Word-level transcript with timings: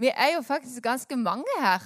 Vi 0.00 0.10
er 0.10 0.34
jo 0.34 0.42
faktisk 0.46 0.82
ganske 0.82 1.16
mange 1.16 1.58
her. 1.60 1.84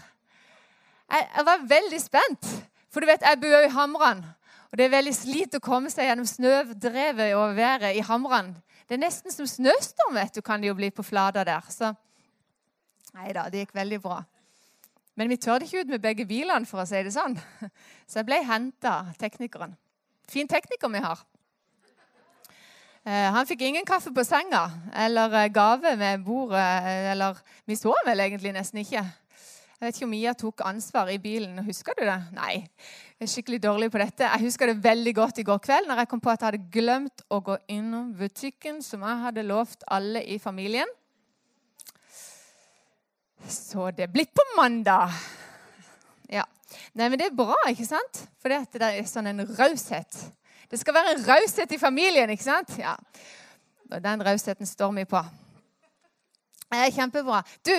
Jeg, 1.08 1.28
jeg 1.36 1.46
var 1.46 1.68
veldig 1.68 2.00
spent. 2.02 2.50
For 2.92 3.00
du 3.00 3.08
vet, 3.08 3.24
jeg 3.24 3.40
bor 3.40 3.64
i 3.64 3.72
Hamran. 3.72 4.24
Og 4.68 4.78
det 4.78 4.84
er 4.84 4.92
veldig 4.92 5.14
slit 5.16 5.56
å 5.56 5.64
komme 5.64 5.90
seg 5.92 6.08
gjennom 6.08 6.28
snødrevet 6.28 7.36
og 7.36 7.56
været 7.56 7.96
i 7.96 8.04
Hamran. 8.04 8.52
Det 8.88 8.96
er 8.96 9.04
nesten 9.04 9.32
som 9.32 9.48
snøstorm 9.48 10.16
vet 10.16 10.36
du, 10.36 10.42
kan 10.44 10.60
det 10.60 10.70
jo 10.70 10.76
bli 10.76 10.90
på 10.92 11.04
Flata 11.04 11.44
der. 11.44 11.64
Så 11.72 11.92
nei 13.16 13.32
da, 13.36 13.46
det 13.52 13.64
gikk 13.64 13.74
veldig 13.76 14.00
bra. 14.04 14.22
Men 15.18 15.32
vi 15.32 15.40
tørde 15.40 15.66
ikke 15.66 15.82
ut 15.82 15.92
med 15.92 16.02
begge 16.04 16.24
bilene, 16.28 16.68
for 16.68 16.84
å 16.84 16.86
si 16.88 17.00
det 17.02 17.12
sånn. 17.12 17.34
Så 18.08 18.20
jeg 18.20 18.28
ble 18.28 18.38
henta 18.46 19.00
teknikeren. 19.18 19.74
Fin 20.30 20.48
tekniker 20.48 20.92
vi 20.92 21.02
har. 21.02 21.24
Eh, 23.08 23.30
han 23.32 23.46
fikk 23.48 23.62
ingen 23.64 23.86
kaffe 23.88 24.10
på 24.12 24.20
senga 24.26 24.66
eller 24.92 25.32
eh, 25.38 25.48
gave 25.48 25.94
med 25.96 26.24
bordet. 26.26 26.60
eh, 26.60 27.06
Eller 27.14 27.38
vi 27.64 27.76
så 27.78 27.94
vel 28.04 28.20
egentlig 28.20 28.52
nesten 28.52 28.82
ikke. 28.82 29.00
Jeg 29.00 29.86
vet 29.86 29.96
ikke 29.96 30.08
om 30.08 30.12
Mia 30.12 30.34
tok 30.36 30.64
ansvar 30.66 31.08
i 31.08 31.16
bilen. 31.22 31.56
Husker 31.64 31.96
du 31.96 32.02
det? 32.04 32.18
Nei. 32.36 32.66
Jeg 33.16 33.24
er 33.24 33.30
skikkelig 33.32 33.60
dårlig 33.62 33.88
på 33.94 34.02
dette. 34.02 34.26
Jeg 34.26 34.44
husker 34.44 34.68
det 34.68 34.82
veldig 34.84 35.14
godt 35.16 35.40
i 35.40 35.46
går 35.46 35.60
kveld 35.64 35.88
når 35.88 36.02
jeg 36.02 36.10
kom 36.10 36.20
på 36.20 36.32
at 36.34 36.42
jeg 36.42 36.50
hadde 36.50 36.70
glemt 36.74 37.24
å 37.32 37.40
gå 37.46 37.56
innom 37.72 38.10
butikken 38.18 38.82
som 38.84 39.06
jeg 39.06 39.22
hadde 39.24 39.46
lovt 39.46 39.86
alle 39.88 40.20
i 40.26 40.36
familien. 40.42 40.90
Så 43.48 43.88
det 43.96 44.08
er 44.08 44.12
blitt 44.12 44.34
på 44.36 44.44
mandag. 44.58 45.14
Ja. 46.28 46.44
Nei, 46.92 47.08
men 47.08 47.16
det 47.16 47.30
er 47.30 47.38
bra, 47.38 47.56
ikke 47.70 47.88
sant? 47.88 48.26
For 48.42 48.52
det 48.52 48.82
er 48.82 49.00
sånn 49.08 49.30
en 49.30 49.46
raushet. 49.56 50.26
Det 50.70 50.80
skal 50.80 50.94
være 50.94 51.16
raushet 51.24 51.72
i 51.72 51.78
familien, 51.80 52.30
ikke 52.30 52.44
sant? 52.44 52.74
Ja. 52.78 52.94
Og 53.88 54.02
den 54.04 54.24
rausheten 54.24 54.66
står 54.68 54.92
vi 54.98 55.04
på. 55.08 55.22
Det 56.68 56.80
er 56.82 56.92
kjempebra. 56.92 57.40
Du, 57.64 57.72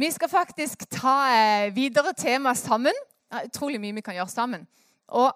vi 0.00 0.10
skal 0.10 0.30
faktisk 0.32 0.86
ta 0.88 1.16
eh, 1.34 1.74
videre 1.74 2.14
tema 2.16 2.54
sammen. 2.56 2.96
Det 3.28 3.42
er 3.42 3.50
utrolig 3.50 3.80
mye 3.82 3.98
vi 3.98 4.04
kan 4.06 4.16
gjøre 4.16 4.32
sammen. 4.32 4.64
Og 5.12 5.34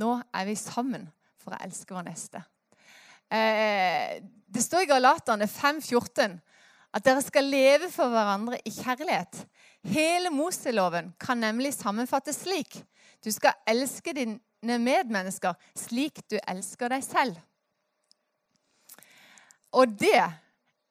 nå 0.00 0.14
er 0.32 0.48
vi 0.48 0.56
sammen 0.56 1.04
for 1.42 1.52
å 1.52 1.60
elske 1.66 1.92
vår 1.92 2.08
neste. 2.08 2.40
Eh, 3.28 4.16
det 4.24 4.64
står 4.64 4.86
i 4.86 4.88
Galaterne 4.88 5.44
5,14 5.50 6.38
at 6.96 7.04
dere 7.04 7.20
skal 7.20 7.52
leve 7.52 7.90
for 7.92 8.08
hverandre 8.08 8.62
i 8.64 8.72
kjærlighet. 8.72 9.44
Hele 9.92 10.32
Moseloven 10.32 11.12
kan 11.20 11.44
nemlig 11.44 11.74
sammenfattes 11.76 12.40
slik. 12.46 12.80
Du 13.20 13.28
skal 13.34 13.58
elske 13.68 14.16
dine 14.62 14.78
medmennesker 14.82 15.54
slik 15.76 16.22
du 16.30 16.38
elsker 16.48 16.90
deg 16.92 17.04
selv. 17.04 17.38
Og 19.76 19.92
det 20.00 20.16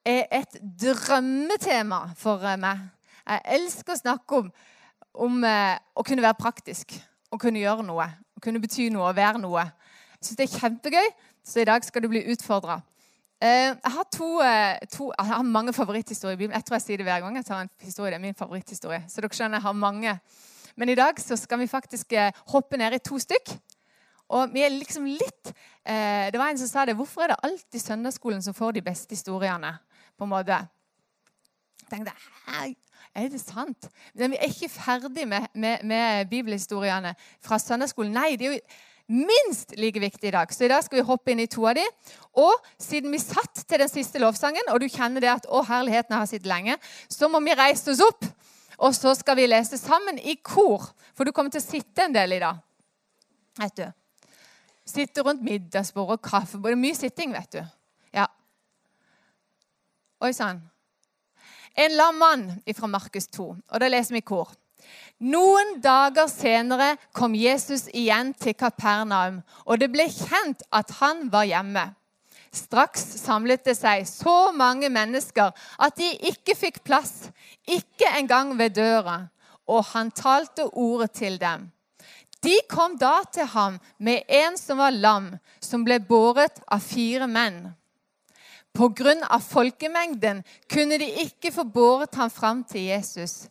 er 0.06 0.26
et 0.30 0.58
drømmetema 0.62 2.02
for 2.18 2.42
eh, 2.46 2.58
meg. 2.60 2.84
Jeg 3.26 3.42
elsker 3.56 3.96
å 3.96 3.98
snakke 3.98 4.42
om, 4.42 4.50
om 5.26 5.44
eh, 5.44 5.74
å 5.96 6.04
kunne 6.06 6.22
være 6.22 6.38
praktisk. 6.38 6.94
Å 7.32 7.38
kunne 7.42 7.62
gjøre 7.62 7.86
noe. 7.86 8.06
Å 8.36 8.42
kunne 8.42 8.62
bety 8.62 8.86
noe, 8.94 9.10
å 9.10 9.16
være 9.16 9.42
noe. 9.42 9.64
Jeg 10.16 10.28
syns 10.28 10.38
det 10.38 10.46
er 10.46 10.60
kjempegøy, 10.60 11.08
så 11.46 11.62
i 11.62 11.66
dag 11.66 11.84
skal 11.84 12.04
du 12.04 12.12
bli 12.12 12.22
utfordra. 12.30 12.78
Eh, 13.42 13.74
jeg 13.74 13.92
har, 13.96 14.06
to, 14.14 14.28
to, 14.92 15.10
jeg 15.10 15.32
har 15.32 15.42
mange 15.42 15.74
favoritthistorier 15.76 16.38
i 16.38 16.40
Bibelen. 16.44 16.56
Jeg 16.56 16.68
tror 16.68 16.78
jeg 16.78 16.86
sier 16.86 17.02
det 17.02 17.08
hver 17.08 17.24
gang 17.24 17.40
jeg 17.40 17.48
tar 17.48 17.64
en 17.64 17.72
historie. 17.82 18.14
Det 18.14 18.20
er 18.20 18.26
min 18.28 18.38
favoritthistorie. 18.38 19.02
Så 19.10 19.24
dere 19.24 19.34
skjønner, 19.34 19.58
jeg 19.58 19.66
har 19.66 19.80
mange. 19.82 20.14
Men 20.76 20.92
i 20.92 20.98
dag 20.98 21.18
så 21.20 21.38
skal 21.40 21.62
vi 21.62 21.70
faktisk 21.70 22.12
eh, 22.12 22.32
hoppe 22.52 22.76
ned 22.80 22.98
i 22.98 23.02
to 23.04 23.18
stykk. 23.22 23.54
Og 24.36 24.50
vi 24.52 24.64
er 24.66 24.72
liksom 24.74 25.04
litt 25.06 25.52
eh, 25.86 26.32
Det 26.32 26.38
var 26.38 26.50
en 26.50 26.58
som 26.58 26.68
sa 26.68 26.84
det. 26.84 26.96
Hvorfor 26.98 27.24
er 27.24 27.34
det 27.34 27.42
alltid 27.46 27.80
søndagsskolen 27.80 28.42
som 28.42 28.54
får 28.54 28.78
de 28.78 28.82
beste 28.82 29.14
historiene? 29.14 29.76
på 30.18 30.24
en 30.24 30.32
måte. 30.32 30.58
Jeg 31.86 31.90
tenkte? 31.90 32.12
Er 33.16 33.28
det 33.32 33.40
sant? 33.40 33.88
Men 34.14 34.34
vi 34.34 34.40
er 34.40 34.50
ikke 34.50 34.72
ferdig 34.72 35.28
med, 35.28 35.46
med, 35.54 35.84
med 35.84 36.28
bibelhistoriene 36.30 37.14
fra 37.44 37.58
søndagsskolen. 37.58 38.12
Nei, 38.12 38.36
det 38.36 38.48
er 38.48 38.56
jo 38.56 39.22
minst 39.22 39.76
like 39.78 40.00
viktig 40.02 40.28
i 40.28 40.34
dag. 40.34 40.52
Så 40.52 40.66
i 40.66 40.70
dag 40.72 40.82
skal 40.84 40.98
vi 40.98 41.06
hoppe 41.06 41.32
inn 41.32 41.44
i 41.44 41.48
to 41.50 41.64
av 41.68 41.76
de. 41.78 41.84
Og 42.42 42.52
siden 42.82 43.12
vi 43.14 43.22
satt 43.22 43.62
til 43.68 43.80
den 43.80 43.92
siste 43.92 44.20
lovsangen, 44.20 44.72
og 44.72 44.80
du 44.82 44.88
kjenner 44.90 45.22
det 45.22 45.32
at 45.36 45.48
å, 45.48 45.62
herligheten 45.68 46.16
har 46.16 46.26
sittet 46.28 46.50
lenge, 46.50 46.76
så 47.08 47.30
må 47.30 47.40
vi 47.44 47.56
reise 47.56 47.92
oss 47.94 48.02
opp. 48.04 48.26
Og 48.78 48.94
så 48.94 49.14
skal 49.16 49.38
vi 49.38 49.48
lese 49.48 49.78
sammen 49.80 50.18
i 50.18 50.36
kor. 50.44 50.90
For 51.16 51.24
du 51.24 51.32
kommer 51.32 51.52
til 51.52 51.62
å 51.62 51.66
sitte 51.66 52.06
en 52.06 52.14
del 52.14 52.36
i 52.36 52.42
dag. 52.42 52.60
Vet 53.60 53.80
du. 53.80 53.86
Sitte 54.86 55.24
rundt 55.26 55.42
middagsbord 55.42 56.14
og 56.16 56.22
kaffebord. 56.22 56.74
Det 56.74 56.76
er 56.76 56.84
mye 56.84 56.98
sitting, 56.98 57.32
vet 57.34 57.56
du. 57.56 57.62
Ja. 58.14 58.26
Oi 60.22 60.32
sann. 60.36 60.60
En 61.76 61.96
lam 61.96 62.20
mann 62.20 62.46
fra 62.76 62.88
Markus 62.88 63.26
2, 63.36 63.44
og 63.44 63.80
da 63.82 63.88
leser 63.90 64.16
vi 64.16 64.22
i 64.22 64.24
kor. 64.24 64.54
Noen 65.26 65.78
dager 65.84 66.28
senere 66.28 66.94
kom 67.16 67.34
Jesus 67.36 67.86
igjen 67.96 68.32
til 68.40 68.54
Kapernaum, 68.56 69.42
og 69.64 69.80
det 69.80 69.90
ble 69.92 70.06
kjent 70.12 70.64
at 70.72 70.92
han 71.00 71.26
var 71.32 71.48
hjemme. 71.48 71.84
Straks 72.56 73.04
samlet 73.20 73.64
det 73.66 73.76
seg 73.76 74.06
så 74.08 74.50
mange 74.56 74.88
mennesker 74.92 75.52
at 75.82 75.96
de 76.00 76.08
ikke 76.30 76.56
fikk 76.56 76.82
plass, 76.86 77.28
ikke 77.68 78.08
engang 78.16 78.54
ved 78.58 78.76
døra, 78.78 79.26
og 79.68 79.84
han 79.92 80.12
talte 80.14 80.68
ordet 80.72 81.12
til 81.18 81.40
dem. 81.42 81.70
De 82.44 82.54
kom 82.70 82.94
da 83.00 83.24
til 83.32 83.48
ham 83.50 83.80
med 83.98 84.22
en 84.28 84.56
som 84.60 84.78
var 84.78 84.94
lam, 84.94 85.32
som 85.60 85.84
ble 85.84 85.98
båret 86.00 86.60
av 86.70 86.84
fire 86.84 87.26
menn. 87.26 87.64
På 88.76 88.90
grunn 88.92 89.22
av 89.32 89.40
folkemengden 89.40 90.42
kunne 90.70 90.98
de 91.00 91.08
ikke 91.24 91.52
få 91.52 91.64
båret 91.64 92.14
ham 92.20 92.30
fram 92.30 92.62
til 92.68 92.90
Jesus. 92.90 93.46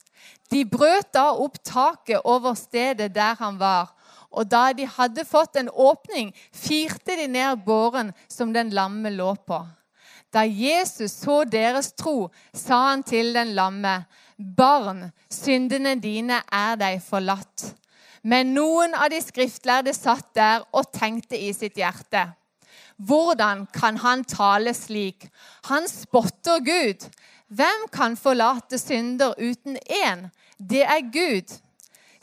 De 0.53 0.61
brøt 0.69 1.09
da 1.17 1.31
opp 1.33 1.57
taket 1.65 2.21
over 2.23 2.53
stedet 2.57 3.09
der 3.15 3.33
han 3.39 3.57
var, 3.59 3.94
og 4.35 4.49
da 4.51 4.67
de 4.75 4.85
hadde 4.85 5.25
fått 5.25 5.55
en 5.59 5.71
åpning, 5.71 6.33
firte 6.51 7.15
de 7.17 7.27
ned 7.31 7.63
båren 7.65 8.11
som 8.27 8.53
den 8.53 8.73
lamme 8.75 9.11
lå 9.15 9.31
på. 9.47 9.63
Da 10.35 10.43
Jesus 10.43 11.15
så 11.23 11.43
deres 11.47 11.93
tro, 11.95 12.29
sa 12.53 12.89
han 12.89 13.03
til 13.07 13.33
den 13.35 13.55
lamme, 13.55 14.03
Barn, 14.35 15.13
syndene 15.31 15.93
dine 15.95 16.41
er 16.51 16.75
deg 16.75 16.99
forlatt. 17.03 17.69
Men 18.25 18.51
noen 18.55 18.95
av 18.97 19.07
de 19.13 19.21
skriftlærde 19.23 19.93
satt 19.95 20.33
der 20.35 20.65
og 20.75 20.89
tenkte 20.91 21.39
i 21.39 21.53
sitt 21.55 21.77
hjerte. 21.79 22.25
Hvordan 22.97 23.63
kan 23.71 23.99
han 24.03 24.23
tale 24.27 24.73
slik? 24.75 25.27
Han 25.69 25.87
spotter 25.87 26.59
Gud. 26.65 27.07
Hvem 27.47 27.87
kan 27.93 28.17
forlate 28.19 28.79
synder 28.81 29.35
uten 29.37 29.77
én? 29.87 30.27
Det 30.57 30.83
er 30.83 31.03
Gud. 31.13 31.51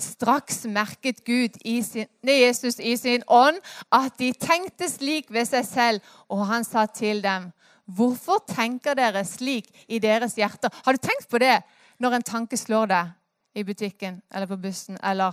Straks 0.03 0.65
merket 0.67 1.23
Gud 1.25 1.59
i 1.65 1.81
sin, 1.87 2.09
Jesus 2.27 2.81
i 2.81 2.97
sin 2.99 3.23
ånd 3.31 3.61
at 3.93 4.19
de 4.19 4.33
tenkte 4.35 4.89
slik 4.91 5.31
ved 5.31 5.47
seg 5.49 5.67
selv, 5.69 6.15
og 6.29 6.47
han 6.51 6.65
sa 6.65 6.87
til 6.87 7.23
dem, 7.23 7.53
'Hvorfor 7.87 8.45
tenker 8.49 8.95
dere 8.95 9.25
slik 9.25 9.67
i 9.89 9.99
deres 9.99 10.35
hjerter?' 10.35 10.71
Har 10.85 10.93
du 10.93 10.99
tenkt 10.99 11.29
på 11.29 11.39
det 11.39 11.63
når 11.99 12.15
en 12.15 12.23
tanke 12.23 12.57
slår 12.57 12.87
deg 12.87 13.11
i 13.55 13.63
butikken 13.63 14.23
eller 14.31 14.47
på 14.47 14.57
bussen? 14.57 14.99
Eller 15.03 15.33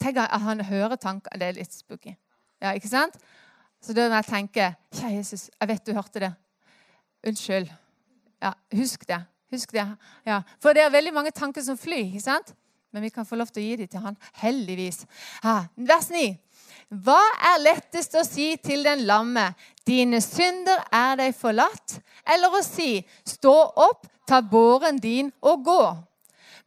tenk 0.00 0.16
at 0.16 0.40
han 0.40 0.60
hører 0.60 0.96
tanker 0.96 1.30
Det 1.38 1.42
er 1.42 1.52
litt 1.52 1.72
spooky. 1.72 2.14
Ja, 2.62 2.72
ikke 2.72 2.88
sant? 2.88 3.14
Så 3.80 3.92
da 3.92 4.08
må 4.08 4.14
jeg 4.14 4.24
tenke, 4.24 4.74
'Kjære 4.92 5.16
Jesus, 5.16 5.50
jeg 5.60 5.68
vet 5.68 5.86
du 5.86 5.92
hørte 5.92 6.20
det. 6.20 6.34
Unnskyld.' 7.26 7.72
Ja, 8.42 8.52
Husk 8.72 9.08
det. 9.08 9.24
Husk 9.50 9.72
det. 9.72 9.96
Ja. 10.26 10.42
For 10.60 10.72
det 10.72 10.82
er 10.82 10.90
veldig 10.90 11.14
mange 11.14 11.30
tanker 11.30 11.62
som 11.62 11.78
flyr. 11.78 12.04
ikke 12.04 12.20
sant? 12.20 12.54
Men 12.92 13.04
vi 13.04 13.10
kan 13.12 13.26
få 13.28 13.36
lov 13.36 13.50
til 13.52 13.62
å 13.62 13.66
gi 13.66 13.78
dem 13.82 13.90
til 13.92 14.04
han. 14.04 14.16
Heldigvis. 14.40 15.02
Ha, 15.44 15.60
vers 15.88 16.08
9. 16.14 16.28
Hva 17.04 17.20
er 17.50 17.60
lettest 17.60 18.14
å 18.16 18.24
si 18.24 18.54
til 18.64 18.84
den 18.86 19.04
lamme? 19.08 19.50
Dine 19.84 20.22
synder 20.24 20.86
er 20.94 21.18
deg 21.20 21.36
forlatt. 21.36 21.98
Eller 22.24 22.52
å 22.52 22.62
si, 22.64 23.02
stå 23.28 23.56
opp, 23.88 24.08
ta 24.28 24.40
båren 24.40 25.00
din 25.00 25.28
og 25.44 25.64
gå. 25.68 25.82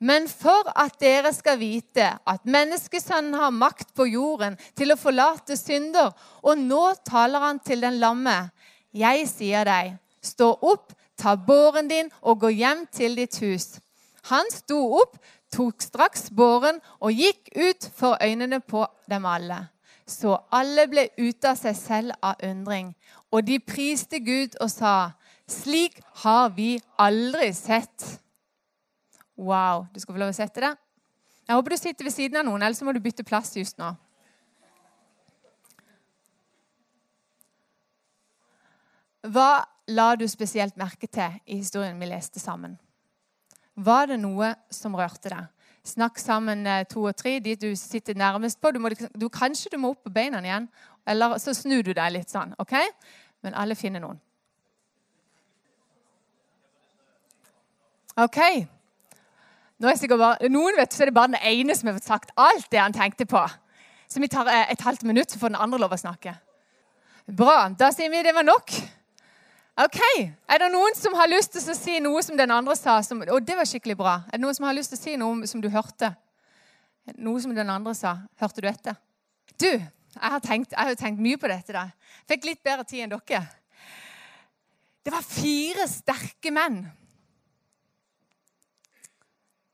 Men 0.02 0.26
for 0.30 0.66
at 0.82 0.96
dere 1.02 1.30
skal 1.34 1.60
vite 1.62 2.08
at 2.26 2.46
menneskesønnen 2.50 3.38
har 3.38 3.54
makt 3.54 3.92
på 3.98 4.08
jorden 4.10 4.56
til 4.78 4.94
å 4.94 4.98
forlate 4.98 5.58
synder, 5.60 6.10
og 6.42 6.58
nå 6.58 6.88
taler 7.06 7.46
han 7.46 7.60
til 7.62 7.86
den 7.86 8.00
lamme, 8.02 8.50
jeg 8.98 9.28
sier 9.30 9.68
deg, 9.70 9.94
stå 10.26 10.56
opp, 10.58 10.96
ta 11.22 11.36
båren 11.38 11.90
din 11.90 12.10
og 12.22 12.42
gå 12.42 12.50
hjem 12.50 12.88
til 12.90 13.14
ditt 13.20 13.38
hus. 13.44 13.76
Han 14.34 14.50
sto 14.54 14.80
opp, 15.04 15.22
tok 15.52 15.84
straks 15.84 16.30
båren 16.32 16.80
og 17.00 17.12
gikk 17.16 17.52
ut 17.56 17.88
for 17.96 18.18
øynene 18.24 18.60
på 18.60 18.86
dem 19.12 19.26
alle. 19.26 19.66
Så 20.08 20.34
alle 20.52 20.88
ble 20.92 21.08
ute 21.20 21.52
av 21.52 21.60
seg 21.60 21.76
selv 21.78 22.16
av 22.24 22.42
undring, 22.44 22.92
og 23.32 23.46
de 23.48 23.60
priste 23.64 24.20
Gud 24.20 24.58
og 24.60 24.72
sa, 24.72 25.14
slik 25.48 26.02
har 26.24 26.50
vi 26.56 26.76
aldri 27.00 27.52
sett. 27.56 28.08
Wow. 29.38 29.88
Du 29.94 30.00
skal 30.00 30.16
få 30.16 30.22
lov 30.22 30.34
å 30.34 30.38
sette 30.38 30.64
det. 30.64 30.72
Jeg 31.48 31.58
håper 31.58 31.74
du 31.74 31.80
sitter 31.80 32.08
ved 32.08 32.16
siden 32.16 32.42
av 32.42 32.48
noen, 32.48 32.64
ellers 32.64 32.82
må 32.86 32.94
du 32.96 33.02
bytte 33.04 33.28
plass 33.28 33.56
just 33.58 33.80
nå. 33.82 33.94
Hva 39.22 39.62
la 39.92 40.14
du 40.18 40.26
spesielt 40.30 40.78
merke 40.82 41.08
til 41.08 41.36
i 41.46 41.60
historien 41.60 42.00
vi 42.02 42.10
leste 42.10 42.42
sammen? 42.42 42.80
Var 43.76 44.12
det 44.12 44.20
noe 44.20 44.54
som 44.74 44.96
rørte 44.98 45.32
deg? 45.32 45.50
Snakk 45.88 46.20
sammen 46.22 46.66
eh, 46.70 46.84
to 46.90 47.08
og 47.10 47.16
tre, 47.18 47.40
de 47.42 47.56
du 47.58 47.72
sitter 47.76 48.18
nærmest 48.18 48.60
på. 48.62 48.72
Du 48.72 48.80
må, 48.80 48.92
liksom, 48.94 49.10
du, 49.18 49.30
kanskje 49.34 49.72
du 49.74 49.80
må 49.82 49.96
opp 49.96 50.04
på 50.06 50.14
beina 50.14 50.42
igjen, 50.44 50.68
eller 51.10 51.40
så 51.42 51.56
snur 51.58 51.82
du 51.86 51.94
deg 51.98 52.14
litt 52.14 52.30
sånn. 52.30 52.54
ok? 52.62 52.76
Men 53.42 53.58
alle 53.58 53.76
finner 53.76 54.04
noen. 54.04 54.20
OK. 58.22 58.38
Nå 59.82 59.90
er 59.90 59.98
sikkert 59.98 60.22
bare, 60.22 60.50
noen 60.52 60.78
vet, 60.78 60.94
så 60.94 61.02
er 61.02 61.10
det 61.10 61.18
bare 61.18 61.32
den 61.32 61.42
ene 61.42 61.74
som 61.78 61.90
har 61.90 61.98
fått 61.98 62.12
sagt 62.12 62.34
alt 62.38 62.68
det 62.70 62.82
han 62.84 62.94
tenkte 62.94 63.26
på. 63.26 63.42
Så 64.12 64.22
vi 64.22 64.30
tar 64.30 64.50
eh, 64.52 64.70
et 64.76 64.86
halvt 64.86 65.08
minutt, 65.10 65.32
så 65.32 65.40
får 65.42 65.56
den 65.56 65.62
andre 65.64 65.80
lov 65.82 65.96
å 65.96 65.98
snakke. 65.98 66.36
Bra. 67.32 67.72
Da 67.80 67.90
sier 67.96 68.12
vi 68.12 68.22
det 68.22 68.36
var 68.36 68.46
nok. 68.46 68.76
OK. 69.82 70.02
Er 70.52 70.62
det 70.62 70.70
noen 70.74 70.96
som 70.98 71.16
har 71.18 71.30
lyst 71.32 71.56
til 71.56 71.72
å 71.72 71.78
si 71.78 71.98
noe 72.04 72.22
som 72.26 72.38
den 72.38 72.54
andre 72.54 72.76
sa? 72.78 73.00
Som, 73.06 73.24
og 73.26 73.42
det 73.46 73.56
var 73.58 73.70
skikkelig 73.70 73.98
bra. 73.98 74.20
Er 74.30 74.38
det 74.38 74.44
noen 74.44 74.58
som 74.58 74.68
har 74.68 74.78
lyst 74.78 74.94
til 74.94 75.00
å 75.00 75.04
si 75.04 75.16
noe 75.18 75.50
som 75.50 75.64
du 75.64 75.70
hørte? 75.74 76.12
Noe 77.18 77.42
som 77.42 77.56
den 77.58 77.72
andre 77.74 77.96
sa. 77.98 78.18
Hørte 78.42 78.62
du 78.62 78.70
etter? 78.70 79.00
Du, 79.58 79.72
jeg 79.72 80.34
har 80.36 80.44
tenkt, 80.44 80.76
jeg 80.76 80.92
har 80.92 81.00
tenkt 81.00 81.24
mye 81.24 81.40
på 81.42 81.50
dette. 81.50 81.74
da. 81.74 81.88
Fikk 82.30 82.46
litt 82.50 82.64
bedre 82.64 82.86
tid 82.86 83.08
enn 83.08 83.14
dere. 83.16 83.44
Det 85.02 85.14
var 85.14 85.26
fire 85.26 85.88
sterke 85.90 86.54
menn 86.54 86.84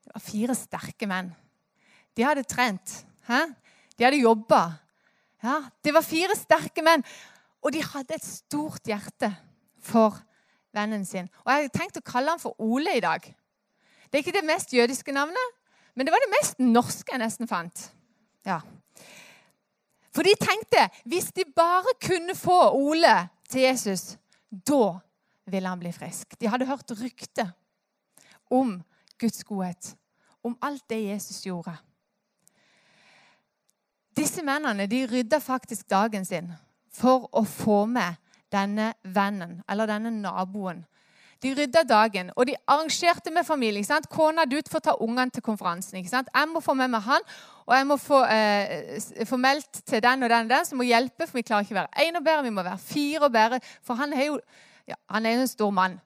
det 0.08 0.14
var 0.16 0.24
fire 0.24 0.54
sterke 0.56 1.06
menn. 1.08 1.26
De 2.16 2.24
hadde 2.24 2.46
trent. 2.48 2.94
Hæ? 3.28 3.42
De 3.92 4.06
hadde 4.06 4.22
jobba. 4.22 4.62
Ja, 5.44 5.58
det 5.84 5.92
var 5.92 6.02
fire 6.02 6.34
sterke 6.34 6.82
menn, 6.82 7.04
og 7.62 7.74
de 7.74 7.82
hadde 7.84 8.16
et 8.16 8.24
stort 8.24 8.88
hjerte 8.88 9.28
for 9.80 10.16
vennen 10.74 11.04
sin. 11.04 11.28
Og 11.44 11.52
Jeg 11.52 11.68
har 11.68 11.74
tenkt 11.74 12.00
å 12.00 12.04
kalle 12.06 12.34
han 12.34 12.42
for 12.42 12.58
Ole 12.60 12.96
i 12.98 13.04
dag. 13.04 13.22
Det 14.08 14.18
er 14.18 14.24
ikke 14.24 14.38
det 14.38 14.48
mest 14.48 14.72
jødiske 14.72 15.12
navnet, 15.12 15.56
men 15.94 16.06
det 16.06 16.12
var 16.14 16.22
det 16.24 16.34
mest 16.34 16.60
norske 16.62 17.12
jeg 17.12 17.22
nesten 17.22 17.50
fant. 17.50 17.88
Ja. 18.46 18.60
For 20.14 20.26
de 20.26 20.34
tenkte 20.40 20.86
hvis 21.08 21.32
de 21.36 21.44
bare 21.56 21.96
kunne 22.02 22.36
få 22.38 22.70
Ole 22.74 23.28
til 23.50 23.66
Jesus, 23.66 24.16
da 24.50 24.98
ville 25.48 25.68
han 25.68 25.80
bli 25.80 25.92
frisk. 25.92 26.36
De 26.40 26.48
hadde 26.48 26.68
hørt 26.68 26.90
rykte 27.00 27.50
om 28.50 28.78
Guds 29.18 29.44
godhet, 29.44 29.96
om 30.44 30.56
alt 30.62 30.84
det 30.90 31.02
Jesus 31.04 31.42
gjorde. 31.46 31.74
Disse 34.16 34.42
mennene 34.42 34.88
de 34.90 35.04
rydda 35.06 35.38
faktisk 35.38 35.88
dagen 35.90 36.24
sin 36.26 36.50
for 36.94 37.28
å 37.36 37.44
få 37.46 37.84
med 37.86 38.16
denne 38.52 38.92
vennen 39.04 39.60
eller 39.68 39.90
denne 39.90 40.10
naboen. 40.10 40.84
De 41.42 41.52
rydda 41.54 41.84
dagen, 41.86 42.32
og 42.34 42.48
de 42.48 42.56
arrangerte 42.66 43.30
med 43.30 43.46
familien. 43.46 43.78
ikke 43.78 43.92
sant? 43.92 44.08
Kona 44.10 44.44
du 44.44 44.56
får 44.70 44.78
ta 44.78 44.96
ungene 45.00 45.30
til 45.30 45.42
konferansen. 45.42 45.98
ikke 45.98 46.10
sant? 46.10 46.28
Jeg 46.34 46.48
må 46.48 46.60
få 46.60 46.74
med 46.74 46.88
meg 46.90 47.00
han, 47.00 47.20
og 47.66 47.76
jeg 47.76 47.86
må 47.86 47.96
få, 47.96 48.24
eh, 48.24 49.36
meldt 49.38 49.84
til 49.86 50.02
den 50.02 50.22
og 50.22 50.30
den 50.30 50.50
og 50.50 50.50
den 50.50 50.64
som 50.64 50.78
må 50.78 50.84
hjelpe, 50.84 51.26
for 51.26 51.38
vi 51.38 51.42
klarer 51.42 51.62
ikke 51.62 51.74
å 51.74 51.82
være 51.82 52.08
én 52.08 52.16
og 52.16 52.24
bedre, 52.24 52.42
vi 52.42 52.50
må 52.50 52.62
være 52.62 52.78
fire 52.78 53.24
og 53.24 53.32
bedre. 53.32 53.60
For 53.82 53.94
han 53.94 54.12
er 54.12 54.24
jo 54.24 54.40
ja, 54.88 54.94
han 55.10 55.26
er 55.26 55.30
en 55.30 55.48
stor 55.48 55.70
mann. 55.70 56.00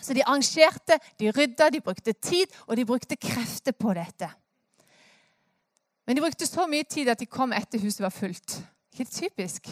Så 0.00 0.14
de 0.14 0.22
arrangerte, 0.22 0.98
de 1.18 1.30
rydda, 1.30 1.70
de 1.70 1.80
brukte 1.80 2.12
tid, 2.12 2.46
og 2.66 2.76
de 2.76 2.84
brukte 2.84 3.16
krefter 3.16 3.72
på 3.72 3.94
dette. 3.94 4.30
Men 6.06 6.16
de 6.16 6.22
brukte 6.22 6.46
så 6.46 6.66
mye 6.66 6.84
tid 6.84 7.08
at 7.08 7.20
de 7.20 7.26
kom 7.26 7.52
etter 7.52 7.80
huset 7.82 8.00
var 8.00 8.14
fullt. 8.14 8.60
Ikke 8.92 9.10
typisk? 9.10 9.68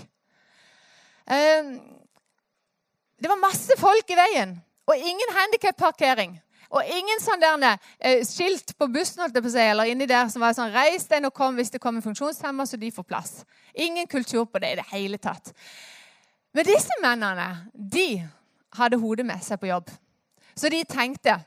Ehm, 1.27 1.81
det 3.19 3.29
var 3.29 3.41
masse 3.41 3.77
folk 3.79 4.11
i 4.11 4.19
veien, 4.19 4.57
og 4.87 4.97
ingen 4.97 5.33
handikapparkering. 5.37 6.37
Og 6.75 6.83
ingen 6.91 7.21
sånn 7.23 7.41
der, 7.41 7.79
eh, 8.01 8.25
skilt 8.27 8.75
på 8.79 8.89
bussen 8.93 9.23
holdt 9.23 9.35
jeg 9.35 9.43
på 9.43 9.51
å 9.51 9.71
eller 9.71 9.87
inni 9.87 10.07
der 10.07 10.29
som 10.29 10.41
var 10.41 10.53
sånn 10.53 10.73
'Reis 10.73 11.07
deg 11.07 11.25
og 11.25 11.35
kom 11.35 11.57
hvis 11.57 11.71
det 11.71 11.81
kommer 11.81 12.03
funksjonshemma, 12.03 12.67
så 12.67 12.77
de 12.79 12.91
får 12.91 13.05
plass'. 13.05 13.45
Ingen 13.75 14.07
kultur 14.07 14.45
på 14.45 14.61
det 14.61 14.73
i 14.73 14.75
det 14.75 14.87
hele 14.91 15.19
tatt. 15.19 15.53
Men 16.53 16.65
disse 16.65 16.91
mennene 17.03 17.71
de 17.73 18.29
hadde 18.73 18.99
hodet 18.99 19.27
med 19.27 19.43
seg 19.43 19.61
på 19.61 19.69
jobb. 19.69 19.91
Så 20.57 20.71
de 20.71 20.85
tenkte 20.85 21.45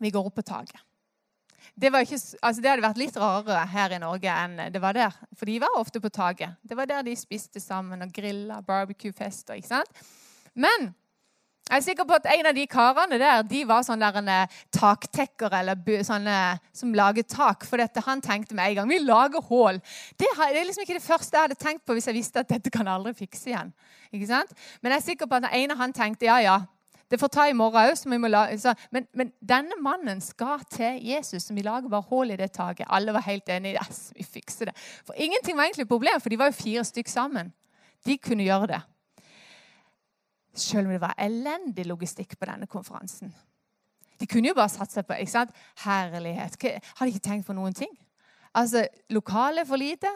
vi 0.00 0.10
går 0.10 0.26
opp 0.26 0.34
på 0.34 0.42
taket. 0.42 0.85
Det, 1.76 1.90
ikke, 1.92 2.18
altså 2.40 2.62
det, 2.62 2.70
hadde 2.70 2.84
vært 2.86 3.00
litt 3.00 3.16
rarere 3.20 3.64
her 3.68 3.92
i 3.92 4.00
Norge 4.00 4.32
enn 4.32 4.60
det 4.72 4.80
var 4.80 4.96
der. 4.96 5.16
For 5.36 5.48
de 5.48 5.58
var 5.60 5.76
ofte 5.76 6.00
på 6.00 6.08
taket. 6.08 6.56
Det 6.64 6.76
var 6.78 6.88
der 6.88 7.02
de 7.04 7.16
spiste 7.16 7.60
sammen 7.60 8.00
og 8.00 8.14
grilla, 8.16 8.62
barbecue-fester. 8.64 9.58
ikke 9.60 9.74
sant? 9.74 10.06
Men 10.56 10.94
jeg 11.66 11.80
er 11.80 11.82
sikker 11.82 12.06
på 12.06 12.14
at 12.14 12.28
en 12.30 12.46
av 12.46 12.54
de 12.54 12.64
karene 12.70 13.16
der 13.18 13.40
de 13.42 13.64
var 13.66 13.82
sånne 13.82 14.08
taktekker 14.14 14.70
taktekkere 14.76 15.60
eller 15.64 16.04
sånne 16.06 16.36
som 16.72 16.94
lager 16.94 17.26
tak. 17.26 17.66
For 17.66 17.82
dette, 17.82 18.04
han 18.06 18.22
tenkte 18.22 18.54
med 18.54 18.70
en 18.70 18.76
gang 18.78 18.88
vi 18.88 19.00
lager 19.02 19.42
hull. 19.48 19.80
Det, 20.14 20.28
det, 20.30 20.60
er 20.60 20.68
liksom 20.68 20.86
ikke 20.86 21.00
det 21.00 21.02
første 21.02 21.34
jeg 21.34 21.48
hadde 21.48 21.58
tenkt 21.58 21.82
på 21.84 21.96
hvis 21.96 22.06
jeg 22.06 22.14
visste 22.14 22.40
at 22.40 22.52
dette 22.54 22.70
kan 22.70 22.86
aldri 22.86 23.16
fikse 23.18 23.50
igjen. 23.50 23.74
Ikke 24.14 24.30
sant? 24.30 24.54
Men 24.80 24.94
jeg 24.94 25.02
er 25.02 25.06
sikker 25.08 25.26
på 25.26 25.40
at 25.40 25.48
den 25.48 25.58
ene 25.58 25.76
han 25.76 25.92
tenkte 25.92 26.30
ja, 26.30 26.38
ja, 26.44 26.60
det 27.10 27.20
får 27.20 27.28
ta 27.28 27.46
i 27.48 27.54
morgen 27.54 28.34
òg. 28.34 28.66
Men, 28.90 29.06
men, 29.14 29.32
denne 29.40 29.78
mannen 29.82 30.20
skal 30.20 30.64
til 30.70 30.98
Jesus, 31.06 31.46
som 31.46 31.56
vi 31.56 31.62
lager 31.62 31.88
bare 31.88 32.08
hull 32.10 32.30
i 32.34 32.38
det 32.40 32.50
taket. 32.52 32.86
Alle 32.90 33.14
var 33.14 33.26
helt 33.28 33.48
enige. 33.48 33.78
Yes, 33.78 34.12
vi 34.16 34.24
fikser 34.24 34.70
det. 34.70 34.76
For 35.06 35.14
ingenting 35.14 35.56
var 35.56 35.68
egentlig 35.68 35.86
et 35.86 35.92
problem, 35.94 36.20
for 36.20 36.28
de 36.28 36.38
var 36.38 36.50
jo 36.50 36.58
fire 36.58 36.84
stykk 36.84 37.08
sammen. 37.08 37.52
De 38.06 38.18
kunne 38.18 38.46
gjøre 38.46 38.66
det. 38.74 38.80
Selv 40.56 40.86
om 40.86 40.92
det 40.96 41.00
var 41.00 41.14
elendig 41.18 41.86
logistikk 41.86 42.38
på 42.38 42.48
denne 42.48 42.66
konferansen. 42.66 43.34
De 44.20 44.26
kunne 44.26 44.48
jo 44.48 44.56
bare 44.56 44.72
satt 44.72 44.92
seg 44.92 45.06
på 45.06 45.18
ikke 45.20 45.32
sant? 45.32 45.56
herlighet. 45.84 46.56
Har 46.96 47.06
de 47.06 47.12
ikke 47.12 47.28
tenkt 47.28 47.46
på 47.46 47.56
noen 47.56 47.74
ting? 47.76 47.92
Altså, 48.56 48.86
Lokalet 49.12 49.62
er 49.62 49.68
for 49.68 49.76
lite. 49.76 50.10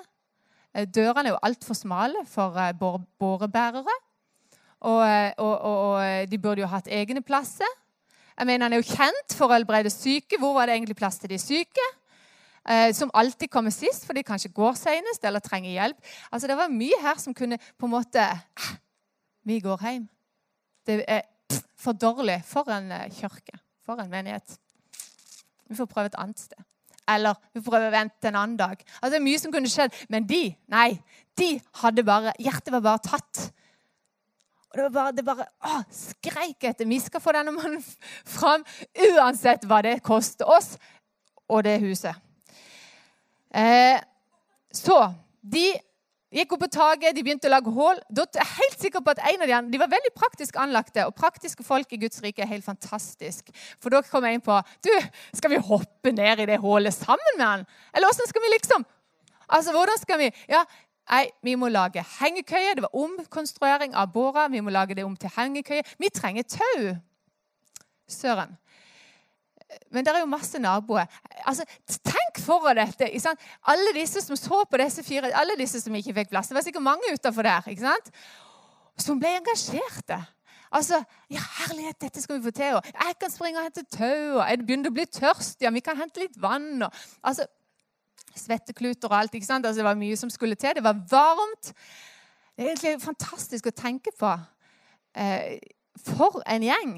Eh, 0.74 0.86
dørene 0.88 1.28
er 1.28 1.34
jo 1.34 1.42
altfor 1.44 1.76
smale 1.76 2.24
for 2.26 2.56
eh, 2.56 2.72
bårebærere. 3.20 3.96
Eh, 4.80 5.32
og, 5.36 5.54
og, 5.60 5.78
og, 5.92 6.30
de 6.30 6.38
burde 6.40 6.64
jo 6.64 6.70
hatt 6.70 6.88
egne 6.88 7.22
plasser. 7.22 7.78
Jeg 8.38 8.46
mener, 8.46 8.64
Han 8.64 8.72
er 8.72 8.80
jo 8.80 8.94
kjent 8.96 9.34
for 9.36 9.50
å 9.50 9.56
helbrede 9.58 9.92
syke. 9.92 10.38
Hvor 10.40 10.54
var 10.56 10.66
det 10.66 10.78
egentlig 10.78 10.96
plass 10.96 11.18
til 11.20 11.30
de 11.30 11.38
syke? 11.38 11.88
Eh, 12.68 12.92
som 12.96 13.10
alltid 13.14 13.50
kommer 13.50 13.72
sist, 13.72 14.06
for 14.06 14.16
de 14.16 14.24
kanskje 14.24 14.52
går 14.52 14.76
senest 14.76 15.24
eller 15.24 15.40
trenger 15.44 15.70
hjelp. 15.70 16.00
Altså, 16.32 16.46
Det 16.46 16.56
var 16.56 16.72
mye 16.72 17.02
her 17.02 17.20
som 17.20 17.34
kunne 17.34 17.58
på 17.58 17.86
en 17.86 17.92
måte 17.92 18.20
ah, 18.20 18.72
Vi 19.44 19.60
går 19.60 19.80
hjem. 19.84 20.08
Det 20.86 21.04
er 21.08 21.22
for 21.76 21.92
dårlig 21.92 22.42
for 22.44 22.68
en 22.70 22.92
eh, 22.92 23.08
kirke, 23.12 23.58
for 23.84 24.00
en 24.00 24.10
menighet. 24.10 24.58
Vi 25.68 25.76
får 25.76 25.86
prøve 25.86 26.06
et 26.06 26.18
annet 26.18 26.40
sted. 26.40 26.64
Eller 27.08 27.34
vi 27.52 27.60
får 27.60 27.72
prøve 27.72 27.88
å 27.88 27.94
vente 27.94 28.28
en 28.28 28.36
annen 28.36 28.56
dag. 28.56 28.80
Altså, 29.00 29.10
det 29.10 29.20
er 29.20 29.28
mye 29.28 29.38
som 29.38 29.52
kunne 29.52 29.70
skjedd. 29.70 29.96
Men 30.08 30.28
de, 30.28 30.42
nei, 30.70 31.00
de 31.38 31.54
hadde 31.82 32.04
bare 32.06 32.32
Hjertet 32.38 32.72
var 32.72 32.84
bare 32.84 33.04
tatt 33.04 33.50
og 34.70 34.78
det, 34.78 34.90
var 34.94 35.12
bare, 35.26 35.48
å, 35.66 35.80
skreik 35.90 36.68
etter 36.68 36.86
vi 36.86 37.00
skal 37.02 37.22
få 37.22 37.34
denne 37.34 37.54
mannen 37.54 37.82
fram, 38.28 38.62
uansett 39.10 39.66
hva 39.66 39.80
det 39.82 39.96
koster 40.06 40.46
oss 40.46 40.76
og 41.50 41.64
det 41.66 41.80
huset. 41.82 42.14
Eh, 43.50 43.98
så 44.70 44.98
de 45.42 45.72
gikk 46.30 46.52
opp 46.54 46.62
på 46.62 46.70
taket, 46.70 47.14
de 47.16 47.24
begynte 47.26 47.48
å 47.48 47.52
lage 47.52 47.72
hull. 47.74 47.98
Da 48.06 48.22
er 48.28 48.38
jeg 48.44 48.58
helt 48.60 48.84
sikker 48.84 49.02
på 49.02 49.14
at 49.14 49.22
en 49.32 49.42
av 49.42 49.50
de, 49.50 49.58
de 49.72 49.80
var 49.82 49.90
veldig 49.90 50.12
praktisk 50.14 50.60
anlagte. 50.62 51.02
Og 51.08 51.16
praktiske 51.18 51.66
folk 51.66 51.90
i 51.90 51.98
Guds 52.04 52.22
rike 52.22 52.44
er 52.44 52.52
helt 52.52 52.66
fantastisk. 52.66 53.50
For 53.82 53.90
da 53.90 54.04
kom 54.06 54.26
jeg 54.28 54.38
inn 54.38 54.44
på 54.44 54.60
du, 54.86 54.92
Skal 55.34 55.56
vi 55.56 55.64
hoppe 55.70 56.14
ned 56.14 56.44
i 56.44 56.48
det 56.52 56.60
hullet 56.62 56.94
sammen 56.94 57.34
med 57.40 57.46
han? 57.46 57.66
Eller 57.90 58.10
åssen 58.10 58.30
skal 58.30 58.46
vi 58.46 58.54
liksom 58.54 58.86
Altså, 59.50 59.74
hvordan 59.74 59.98
skal 59.98 60.20
vi 60.20 60.30
Ja, 60.52 60.62
Nei, 61.10 61.26
vi 61.42 61.56
må 61.58 61.68
lage 61.68 62.04
hengekøye. 62.20 62.76
Det 62.78 62.84
var 62.86 62.96
omkonstruering 62.96 63.94
av 63.98 64.12
båra. 64.14 64.46
Vi 64.48 64.62
må 64.62 64.70
lage 64.70 64.94
det 64.94 65.04
om 65.04 65.16
til 65.18 65.32
hengekøye. 65.36 65.82
Vi 65.98 66.10
trenger 66.14 66.46
tau. 66.46 66.96
Søren. 68.10 68.56
Men 69.90 70.04
det 70.06 70.12
er 70.14 70.22
jo 70.22 70.30
masse 70.30 70.58
naboer. 70.58 71.06
Altså, 71.46 71.64
tenk 72.02 72.40
for 72.42 72.74
dette. 72.74 73.10
Alle 73.70 73.94
disse 73.94 74.22
som 74.22 74.38
så 74.38 74.64
på 74.70 74.80
disse 74.82 75.02
fire, 75.06 75.30
alle 75.34 75.58
disse 75.58 75.80
som 75.82 75.94
ikke 75.94 76.14
fikk 76.20 76.32
plass. 76.34 76.50
Det 76.50 76.58
var 76.58 76.66
sikkert 76.66 76.86
mange 76.86 77.14
utafor 77.14 77.46
der. 77.46 77.66
ikke 77.70 77.86
sant? 77.86 78.10
Som 78.98 79.20
ble 79.22 79.34
engasjerte. 79.38 80.18
Altså, 80.70 81.00
ja, 81.30 81.42
herlighet, 81.58 81.98
dette 82.02 82.22
skal 82.22 82.38
vi 82.38 82.46
få 82.46 82.50
til. 82.54 82.76
Og 82.78 82.86
jeg 82.86 83.16
kan 83.20 83.30
springe 83.30 83.58
og 83.58 83.66
hente 83.66 83.82
tau. 83.90 84.38
og 84.38 84.44
Jeg 84.46 84.62
begynner 84.66 84.90
å 84.90 84.94
bli 84.94 85.06
tørst. 85.10 85.58
Ja, 85.62 85.74
vi 85.74 85.82
kan 85.82 85.98
hente 85.98 86.22
litt 86.22 86.38
vann. 86.38 86.82
Og, 86.86 87.02
altså, 87.26 87.46
svettekluter 88.36 89.10
og 89.10 89.18
alt. 89.18 89.34
ikke 89.34 89.46
sant? 89.46 89.66
Altså, 89.66 89.80
det 89.80 89.88
var 89.88 89.98
mye 89.98 90.16
som 90.16 90.30
skulle 90.30 90.54
til. 90.54 90.74
Det 90.76 90.84
var 90.84 90.98
varmt. 91.10 91.72
Det 92.56 92.64
er 92.64 92.72
egentlig 92.72 93.02
fantastisk 93.02 93.70
å 93.70 93.76
tenke 93.76 94.12
på. 94.18 94.32
Eh, 95.14 95.58
for 96.04 96.42
en 96.46 96.62
gjeng. 96.62 96.92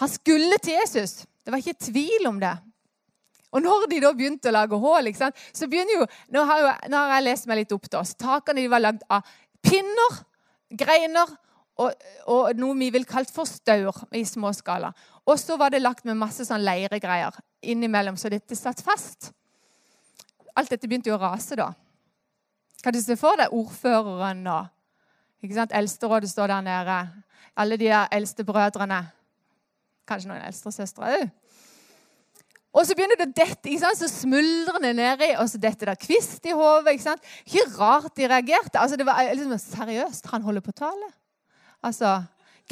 Han 0.00 0.10
skulle 0.10 0.58
til 0.62 0.78
Jesus. 0.80 1.24
Det 1.44 1.52
var 1.52 1.60
ikke 1.60 1.90
tvil 1.90 2.26
om 2.28 2.40
det. 2.40 2.56
Og 3.54 3.62
når 3.62 3.86
de 3.90 4.00
da 4.02 4.10
begynte 4.16 4.50
å 4.50 4.56
lage 4.56 4.78
hull, 4.82 5.10
så 5.14 5.68
begynner 5.70 6.00
jo 6.00 6.06
Nå 6.34 6.42
har, 6.48 6.60
jo, 6.60 6.70
nå 6.90 6.98
har 6.98 7.12
jeg 7.16 7.26
lest 7.28 7.46
meg 7.46 7.62
litt 7.62 7.74
opp 7.76 7.86
til 7.86 8.00
oss. 8.00 8.16
Takene 8.18 8.66
var 8.70 8.82
lagd 8.82 9.04
av 9.12 9.22
pinner, 9.62 10.22
greiner 10.74 11.30
og, 11.82 11.94
og 12.30 12.58
noe 12.58 12.76
vi 12.78 12.90
vil 12.94 13.06
kalt 13.06 13.30
for 13.34 13.48
staur 13.50 14.04
i 14.14 14.24
småskala. 14.26 14.90
Og 15.30 15.38
så 15.40 15.56
var 15.60 15.72
det 15.72 15.82
lagt 15.82 16.06
med 16.06 16.18
masse 16.18 16.46
sånn 16.46 16.64
leiregreier 16.66 17.36
innimellom, 17.64 18.18
så 18.20 18.30
dette 18.32 18.58
satt 18.58 18.82
fast. 18.84 19.30
Alt 20.54 20.70
dette 20.70 20.88
begynte 20.88 21.10
jo 21.10 21.16
å 21.16 21.22
rase 21.22 21.56
da. 21.58 21.72
Kan 22.84 22.94
du 22.94 23.00
se 23.02 23.16
for 23.18 23.38
deg 23.40 23.52
ordføreren 23.54 24.44
og 24.46 24.70
ikke 25.44 25.56
sant? 25.56 25.74
Eldsterådet 25.76 26.30
står 26.30 26.52
der 26.52 26.66
nede. 26.66 26.98
Alle 27.56 27.78
de 27.80 27.88
der 27.88 28.12
eldste 28.14 28.44
brødrene. 28.46 29.00
Kanskje 30.08 30.30
noen 30.30 30.44
eldste 30.44 30.72
søstre 30.74 31.16
òg. 31.16 31.32
Og 32.74 32.82
så 32.86 32.96
begynner 32.98 33.18
det 33.20 33.28
å 33.28 33.34
dette, 33.36 33.70
ikke 33.70 33.84
sant? 33.84 34.00
så 34.00 34.08
smuldrer 34.10 34.80
det 34.82 34.94
nedi, 34.98 35.28
og 35.38 35.46
så 35.46 35.60
detter 35.62 35.92
det 35.92 36.00
kvist 36.02 36.46
i 36.50 36.54
hodet. 36.58 36.96
Ikke, 36.96 37.14
ikke 37.46 37.66
rart 37.76 38.16
de 38.18 38.26
reagerte. 38.26 38.80
Altså, 38.80 38.98
det 38.98 39.06
var 39.06 39.22
liksom 39.30 39.60
Seriøst, 39.62 40.26
han 40.32 40.42
holder 40.42 40.64
på 40.64 40.74
å 40.74 40.80
tale? 40.80 41.10
Altså, 41.86 42.16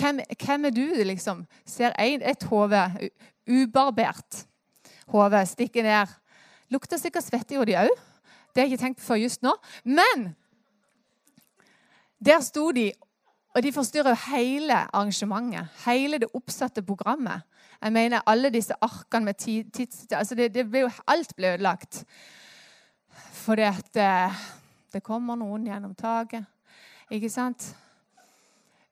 hvem, 0.00 0.18
hvem, 0.34 0.66
er 0.66 0.74
du, 0.74 0.86
liksom? 1.06 1.44
Ser 1.68 1.94
en, 2.02 2.24
et 2.32 2.48
hode, 2.50 2.82
ubarbert 3.46 4.42
hode, 5.12 5.44
stikke 5.46 5.84
ned. 5.86 6.10
Lukter 6.72 7.00
sikkert 7.00 7.26
svette 7.26 7.56
gjorde 7.56 7.72
de 7.72 7.78
òg. 7.84 8.02
Det 8.52 8.60
har 8.60 8.68
jeg 8.68 8.74
ikke 8.74 8.84
tenkt 8.84 9.00
på 9.00 9.06
før 9.10 9.20
just 9.22 9.44
nå. 9.44 9.52
Men 9.84 10.30
der 12.22 12.40
sto 12.44 12.70
de, 12.72 12.90
og 13.52 13.64
de 13.64 13.72
forstyrrer 13.74 14.18
hele 14.30 14.78
arrangementet. 14.92 15.68
Hele 15.86 16.20
det 16.22 16.30
oppsatte 16.36 16.84
programmet. 16.86 17.44
Jeg 17.82 17.92
mener 17.92 18.24
alle 18.26 18.52
disse 18.54 18.76
arkene 18.80 19.24
med 19.24 19.34
tids... 19.34 20.06
Altså 20.12 20.34
det, 20.38 20.52
det 20.54 20.68
ble 20.70 20.84
jo, 20.84 20.90
alt 21.06 21.34
ble 21.36 21.54
ødelagt. 21.56 22.04
Fordi 23.42 23.66
at 23.66 23.98
eh, 23.98 24.42
det 24.92 25.02
kommer 25.02 25.36
noen 25.36 25.66
gjennom 25.66 25.96
taket. 25.98 26.46
Ikke 27.10 27.30
sant? 27.32 27.72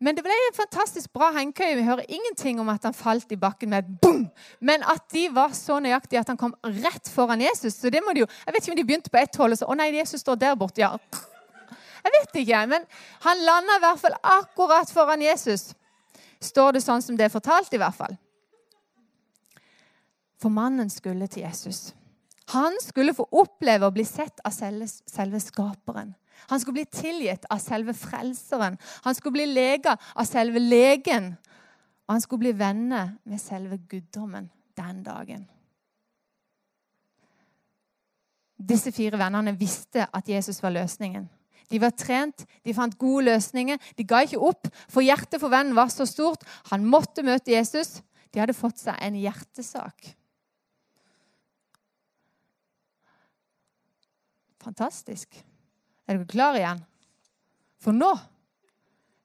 Men 0.00 0.16
det 0.16 0.22
ble 0.24 0.32
en 0.32 0.56
fantastisk 0.56 1.12
bra 1.12 1.28
hengekøye. 1.34 1.76
Vi 1.76 1.84
hører 1.84 2.08
ingenting 2.08 2.60
om 2.62 2.68
at 2.72 2.86
han 2.88 2.96
falt 2.96 3.32
i 3.34 3.36
bakken 3.40 3.68
med 3.68 3.84
et 3.84 3.98
boom. 4.00 4.22
Men 4.64 4.84
at 4.88 5.04
de 5.12 5.26
var 5.34 5.52
så 5.56 5.76
nøyaktige 5.82 6.22
at 6.22 6.30
han 6.32 6.40
kom 6.40 6.54
rett 6.64 7.10
foran 7.12 7.42
Jesus. 7.44 7.76
Så 7.76 7.92
det 7.92 8.00
må 8.06 8.14
de 8.16 8.24
jo, 8.24 8.30
Jeg 8.46 8.54
vet 8.54 8.64
ikke 8.64 8.72
om 8.72 8.78
de 8.78 8.86
begynte 8.88 9.12
på 9.12 9.20
ett 9.20 9.36
hold 9.36 9.52
og 9.52 9.60
så 9.60 9.68
Å 9.68 9.76
nei, 9.76 9.90
Jesus 9.98 10.24
står 10.24 10.40
der 10.40 10.56
borte. 10.56 10.80
Ja. 10.80 10.96
Jeg 12.00 12.16
vet 12.16 12.40
ikke, 12.42 12.64
men 12.70 12.88
han 13.26 13.44
landa 13.44 13.76
i 13.76 13.84
hvert 13.84 14.00
fall 14.00 14.16
akkurat 14.24 14.92
foran 14.92 15.20
Jesus. 15.20 15.74
Står 16.40 16.72
det 16.72 16.80
sånn 16.80 17.04
som 17.04 17.18
det 17.18 17.26
er 17.26 17.34
fortalt, 17.34 17.68
i 17.76 17.80
hvert 17.80 17.96
fall. 17.96 18.16
For 20.40 20.48
mannen 20.48 20.88
skulle 20.88 21.28
til 21.28 21.44
Jesus. 21.44 21.90
Han 22.54 22.72
skulle 22.80 23.12
få 23.14 23.28
oppleve 23.36 23.86
å 23.86 23.92
bli 23.92 24.06
sett 24.08 24.40
av 24.48 24.56
selve, 24.56 24.88
selve 24.88 25.42
skaperen. 25.44 26.14
Han 26.48 26.60
skulle 26.60 26.80
bli 26.80 26.86
tilgitt 26.86 27.44
av 27.50 27.58
selve 27.62 27.94
frelseren. 27.94 28.78
Han 29.04 29.14
skulle 29.14 29.38
bli 29.38 29.46
lega 29.46 29.96
av 30.14 30.28
selve 30.28 30.62
legen. 30.62 31.32
Og 32.08 32.14
han 32.16 32.20
skulle 32.24 32.46
bli 32.46 32.58
venner 32.58 33.16
med 33.24 33.40
selve 33.40 33.78
guddommen 33.88 34.50
den 34.76 35.02
dagen. 35.06 35.44
Disse 38.60 38.92
fire 38.92 39.18
vennene 39.18 39.54
visste 39.56 40.06
at 40.12 40.28
Jesus 40.28 40.62
var 40.62 40.74
løsningen. 40.74 41.28
De 41.70 41.78
var 41.80 41.94
trent, 41.94 42.44
de 42.66 42.74
fant 42.74 42.96
gode 42.98 43.28
løsninger. 43.28 43.78
De 43.96 44.04
ga 44.04 44.24
ikke 44.26 44.40
opp, 44.42 44.66
for 44.90 45.06
hjertet 45.06 45.38
for 45.40 45.52
vennen 45.52 45.76
var 45.78 45.92
så 45.92 46.06
stort. 46.08 46.42
Han 46.72 46.84
måtte 46.84 47.22
møte 47.22 47.54
Jesus. 47.54 48.00
De 48.34 48.42
hadde 48.42 48.56
fått 48.58 48.82
seg 48.82 48.98
en 49.00 49.16
hjertesak. 49.18 50.10
Fantastisk. 54.60 55.38
Er 56.10 56.18
dere 56.18 56.26
klare 56.26 56.58
igjen? 56.58 56.80
For 57.80 57.94
nå 57.94 58.10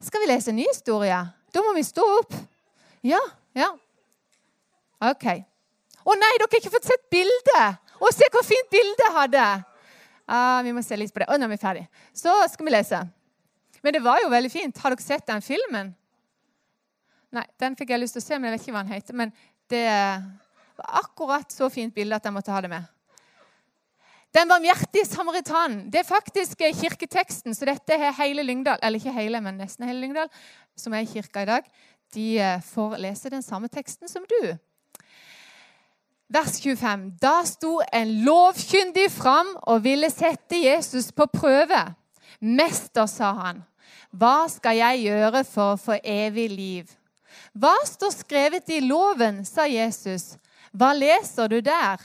skal 0.05 0.21
vi 0.21 0.29
lese 0.29 0.51
en 0.51 0.59
ny 0.59 0.67
historie. 0.69 1.17
Da 1.49 1.63
må 1.65 1.73
vi 1.73 1.81
stå 1.87 2.05
opp. 2.19 2.35
Ja, 3.01 3.21
ja. 3.57 3.71
OK. 5.09 5.25
Å 6.05 6.15
nei, 6.19 6.33
dere 6.37 6.45
har 6.45 6.59
ikke 6.59 6.73
fått 6.75 6.85
sett 6.85 7.07
bildet! 7.09 7.81
Å, 7.97 8.11
se 8.13 8.27
hvor 8.29 8.45
fint 8.45 8.69
bildet 8.69 9.15
hadde! 9.15 9.45
Uh, 10.29 10.61
vi 10.65 10.73
må 10.75 10.83
se 10.85 10.97
litt 10.97 11.13
på 11.13 11.23
det. 11.23 11.29
Å, 11.31 11.37
nå 11.41 11.47
er 11.47 11.53
vi 11.55 11.61
ferdig. 11.61 11.85
Så 12.13 12.33
skal 12.53 12.69
vi 12.69 12.75
lese. 12.75 13.01
Men 13.81 13.97
det 13.97 14.03
var 14.05 14.21
jo 14.21 14.29
veldig 14.29 14.51
fint. 14.53 14.81
Har 14.83 14.93
dere 14.93 15.05
sett 15.05 15.25
den 15.25 15.41
filmen? 15.45 15.93
Nei, 17.33 17.45
den 17.61 17.77
fikk 17.79 17.95
jeg 17.95 18.03
lyst 18.03 18.17
til 18.17 18.23
å 18.23 18.27
se, 18.27 18.37
men 18.37 18.51
jeg 18.51 18.59
vet 18.59 18.67
ikke 18.67 18.77
hva 18.77 18.85
den 18.85 18.93
heter. 18.93 19.17
Men 19.17 19.33
det 19.73 19.87
var 20.77 21.01
akkurat 21.01 21.53
så 21.53 21.71
fint 21.73 21.93
bilde 21.97 22.17
at 22.17 22.29
jeg 22.29 22.35
måtte 22.35 22.53
ha 22.53 22.61
det 22.61 22.71
med. 22.71 22.85
Den 24.35 24.49
barmhjertige 24.51 25.05
samaritanen. 25.07 25.85
Det 25.91 26.01
er 26.01 26.03
faktisk 26.03 26.59
kirketeksten, 26.59 27.55
så 27.55 27.65
dette 27.69 27.95
er 27.95 28.11
hele 28.17 28.43
Lyngdal, 28.43 28.81
eller 28.83 28.99
ikke 28.99 29.13
hele, 29.15 29.39
men 29.39 29.55
nesten 29.55 29.87
hele 29.87 30.01
Lyngdal, 30.01 30.27
som 30.75 30.93
er 30.93 31.05
i 31.05 31.07
kirka 31.07 31.45
i 31.45 31.47
dag. 31.47 31.69
De 32.13 32.25
eh, 32.43 32.63
får 32.73 32.97
lese 32.99 33.31
den 33.31 33.45
samme 33.45 33.69
teksten 33.71 34.11
som 34.11 34.25
du. 34.27 34.57
Vers 36.27 36.57
25. 36.59 37.05
Da 37.21 37.45
sto 37.47 37.77
en 37.93 38.11
lovkyndig 38.25 39.05
fram 39.13 39.53
og 39.61 39.85
ville 39.85 40.09
sette 40.11 40.59
Jesus 40.59 41.13
på 41.15 41.29
prøve. 41.31 41.85
Mester, 42.41 43.07
sa 43.07 43.31
han, 43.39 43.63
hva 44.11 44.49
skal 44.51 44.81
jeg 44.81 45.05
gjøre 45.05 45.45
for 45.47 45.77
å 45.77 45.79
få 45.79 45.95
evig 46.03 46.49
liv? 46.51 46.91
Hva 47.55 47.77
står 47.87 48.11
skrevet 48.17 48.67
i 48.75 48.81
loven, 48.83 49.45
sa 49.47 49.63
Jesus. 49.63 50.33
Hva 50.75 50.91
leser 50.91 51.47
du 51.55 51.61
der? 51.63 52.03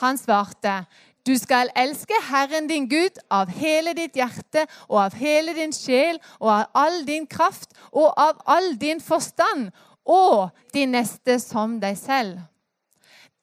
Han 0.00 0.16
svarte, 0.16 0.86
du 1.30 1.36
skal 1.38 1.70
elske 1.78 2.16
Herren 2.26 2.66
din 2.66 2.88
Gud 2.90 3.18
av 3.30 3.50
hele 3.54 3.92
ditt 3.94 4.16
hjerte 4.18 4.64
og 4.88 4.96
av 5.04 5.16
hele 5.20 5.54
din 5.54 5.70
sjel 5.74 6.18
og 6.40 6.50
av 6.50 6.80
all 6.80 7.04
din 7.06 7.26
kraft 7.30 7.76
og 7.92 8.08
av 8.18 8.40
all 8.50 8.72
din 8.80 9.02
forstand 9.04 9.68
og 10.10 10.50
din 10.74 10.90
neste 10.96 11.38
som 11.42 11.76
deg 11.82 11.98
selv. 12.00 12.40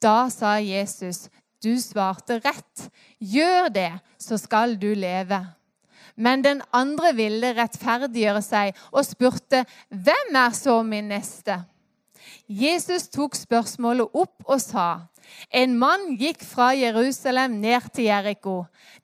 Da 0.02 0.28
sa 0.28 0.58
Jesus, 0.60 1.28
du 1.64 1.72
svarte 1.80 2.38
rett. 2.44 2.90
Gjør 3.18 3.72
det, 3.72 3.92
så 4.20 4.36
skal 4.38 4.76
du 4.78 4.92
leve. 4.94 5.40
Men 6.14 6.44
den 6.44 6.60
andre 6.74 7.14
ville 7.16 7.54
rettferdiggjøre 7.56 8.42
seg 8.44 8.78
og 8.92 9.06
spurte, 9.06 9.64
hvem 9.88 10.38
er 10.44 10.54
så 10.54 10.80
min 10.84 11.08
neste? 11.14 11.62
Jesus 12.48 13.08
tok 13.12 13.36
spørsmålet 13.36 14.14
opp 14.14 14.44
og 14.46 14.60
sa, 14.62 14.88
en 15.52 15.76
mann 15.78 16.16
gikk 16.20 16.42
fra 16.44 16.70
Jerusalem 16.76 17.58
ned 17.62 17.90
til 17.92 18.08
Jeriko. 18.08 18.56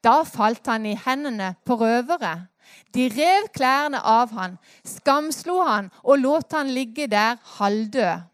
Da 0.05 0.23
falt 0.25 0.67
han 0.71 0.87
i 0.89 0.97
hendene 0.97 1.55
på 1.65 1.77
røvere. 1.81 2.49
De 2.95 3.09
rev 3.13 3.49
klærne 3.55 4.01
av 4.01 4.33
han, 4.35 4.57
skamslo 4.87 5.61
han 5.67 5.91
og 6.03 6.23
lot 6.23 6.55
han 6.57 6.71
ligge 6.73 7.07
der 7.11 7.37
halvdød. 7.59 8.31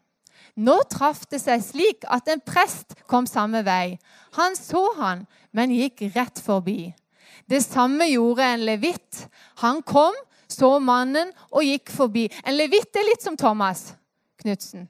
Nå 0.61 0.77
traff 0.91 1.23
det 1.31 1.39
seg 1.41 1.63
slik 1.63 2.05
at 2.11 2.27
en 2.29 2.41
prest 2.43 2.95
kom 3.09 3.27
samme 3.29 3.63
vei. 3.65 3.97
Han 4.37 4.55
så 4.57 4.83
han, 4.99 5.25
men 5.51 5.73
gikk 5.73 6.03
rett 6.15 6.41
forbi. 6.43 6.91
Det 7.49 7.63
samme 7.63 8.07
gjorde 8.11 8.45
en 8.45 8.65
levitt. 8.67 9.25
Han 9.63 9.81
kom, 9.83 10.15
så 10.51 10.77
mannen 10.83 11.31
og 11.49 11.63
gikk 11.63 11.89
forbi. 11.95 12.27
En 12.45 12.57
levitt 12.57 12.95
er 12.95 13.07
litt 13.07 13.23
som 13.23 13.39
Thomas 13.39 13.93
Knutsen. 14.41 14.89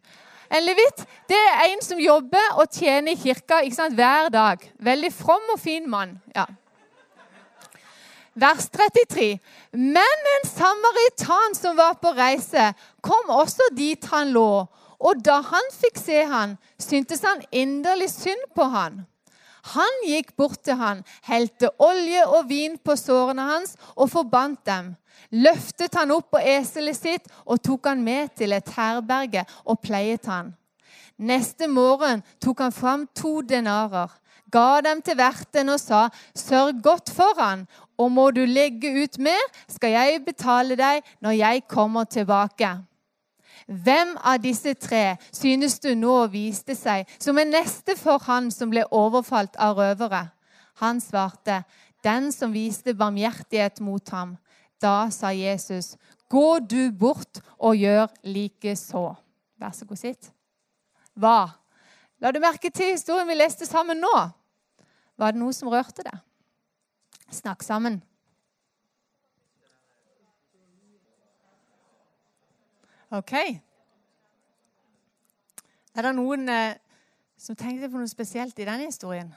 En 0.52 0.64
levit 0.66 1.04
det 1.32 1.40
er 1.40 1.70
en 1.70 1.84
som 1.84 2.00
jobber 2.00 2.58
og 2.60 2.72
tjener 2.76 3.16
i 3.16 3.20
kirka 3.20 3.62
sant, 3.72 3.96
hver 3.96 4.30
dag. 4.32 4.64
Veldig 4.80 5.14
from 5.14 5.54
og 5.54 5.60
fin 5.60 5.88
mann. 5.90 6.18
Ja. 6.36 6.46
Vers 8.34 8.68
33. 8.72 9.40
Men 9.72 10.28
en 10.36 10.48
samaritan 10.48 11.56
som 11.56 11.78
var 11.78 11.98
på 12.02 12.12
reise, 12.16 12.74
kom 13.02 13.30
også 13.30 13.72
dit 13.76 14.06
han 14.12 14.32
lå. 14.32 14.66
Og 15.00 15.24
da 15.26 15.40
han 15.42 15.72
fikk 15.74 15.98
se 16.00 16.24
han, 16.28 16.58
syntes 16.80 17.24
han 17.26 17.42
inderlig 17.52 18.12
synd 18.12 18.52
på 18.56 18.68
han. 18.72 19.06
Han 19.76 20.04
gikk 20.08 20.36
bort 20.38 20.64
til 20.66 20.80
han, 20.80 21.04
helte 21.28 21.70
olje 21.80 22.24
og 22.28 22.48
vin 22.50 22.80
på 22.82 22.96
sårene 22.98 23.46
hans 23.46 23.76
og 23.96 24.10
forbandt 24.10 24.64
dem 24.66 24.96
løftet 25.32 25.96
han 25.96 26.12
opp 26.12 26.32
på 26.36 26.42
eselet 26.44 26.98
sitt 26.98 27.30
og 27.46 27.62
tok 27.64 27.92
han 27.92 28.04
med 28.04 28.34
til 28.38 28.54
et 28.56 28.74
herberge 28.76 29.46
og 29.66 29.80
pleiet 29.84 30.28
han. 30.30 30.54
Neste 31.22 31.68
morgen 31.70 32.24
tok 32.42 32.64
han 32.66 32.74
fram 32.74 33.06
to 33.16 33.42
denarer, 33.46 34.10
ga 34.52 34.82
dem 34.84 35.02
til 35.06 35.18
verten 35.20 35.70
og 35.72 35.80
sa, 35.80 36.08
sørg 36.36 36.82
godt 36.84 37.12
for 37.14 37.38
han, 37.40 37.68
og 37.98 38.12
må 38.12 38.32
du 38.36 38.42
legge 38.46 38.90
ut 39.04 39.20
mer, 39.22 39.44
skal 39.70 39.94
jeg 39.94 40.24
betale 40.26 40.76
deg 40.80 41.06
når 41.22 41.38
jeg 41.38 41.68
kommer 41.70 42.10
tilbake. 42.10 42.72
Hvem 43.72 44.16
av 44.18 44.42
disse 44.42 44.74
tre 44.76 45.16
synes 45.30 45.78
du 45.80 45.94
nå 45.96 46.26
viste 46.34 46.76
seg 46.76 47.08
som 47.22 47.38
en 47.40 47.54
neste 47.54 47.96
for 47.96 48.20
han 48.26 48.50
som 48.52 48.72
ble 48.74 48.84
overfalt 48.90 49.56
av 49.62 49.78
røvere? 49.78 50.26
Han 50.82 51.00
svarte, 51.00 51.62
den 52.04 52.32
som 52.34 52.52
viste 52.52 52.96
barmhjertighet 52.98 53.80
mot 53.86 54.10
ham. 54.10 54.34
Da 54.82 55.10
sa 55.10 55.30
Jesus, 55.30 55.98
'Gå 56.30 56.60
du 56.60 56.92
bort 56.92 57.42
og 57.58 57.76
gjør 57.76 58.08
likeså.' 58.24 59.16
Vær 59.58 59.72
så 59.72 59.86
god, 59.86 59.98
sitt. 59.98 60.32
Hva? 61.14 61.50
La 62.20 62.32
du 62.32 62.40
merke 62.40 62.70
til 62.70 62.96
historien 62.96 63.28
vi 63.28 63.36
leste 63.36 63.66
sammen 63.66 63.98
nå? 64.02 64.30
Var 65.18 65.32
det 65.32 65.40
noe 65.42 65.54
som 65.54 65.70
rørte 65.70 66.02
deg? 66.02 66.18
Snakk 67.30 67.64
sammen. 67.64 68.02
OK. 73.12 73.34
Er 75.92 76.08
det 76.08 76.16
noen 76.16 76.50
eh, 76.50 76.78
som 77.38 77.58
tenkte 77.60 77.90
på 77.92 78.00
noe 78.00 78.10
spesielt 78.10 78.60
i 78.60 78.66
den 78.66 78.86
historien? 78.88 79.34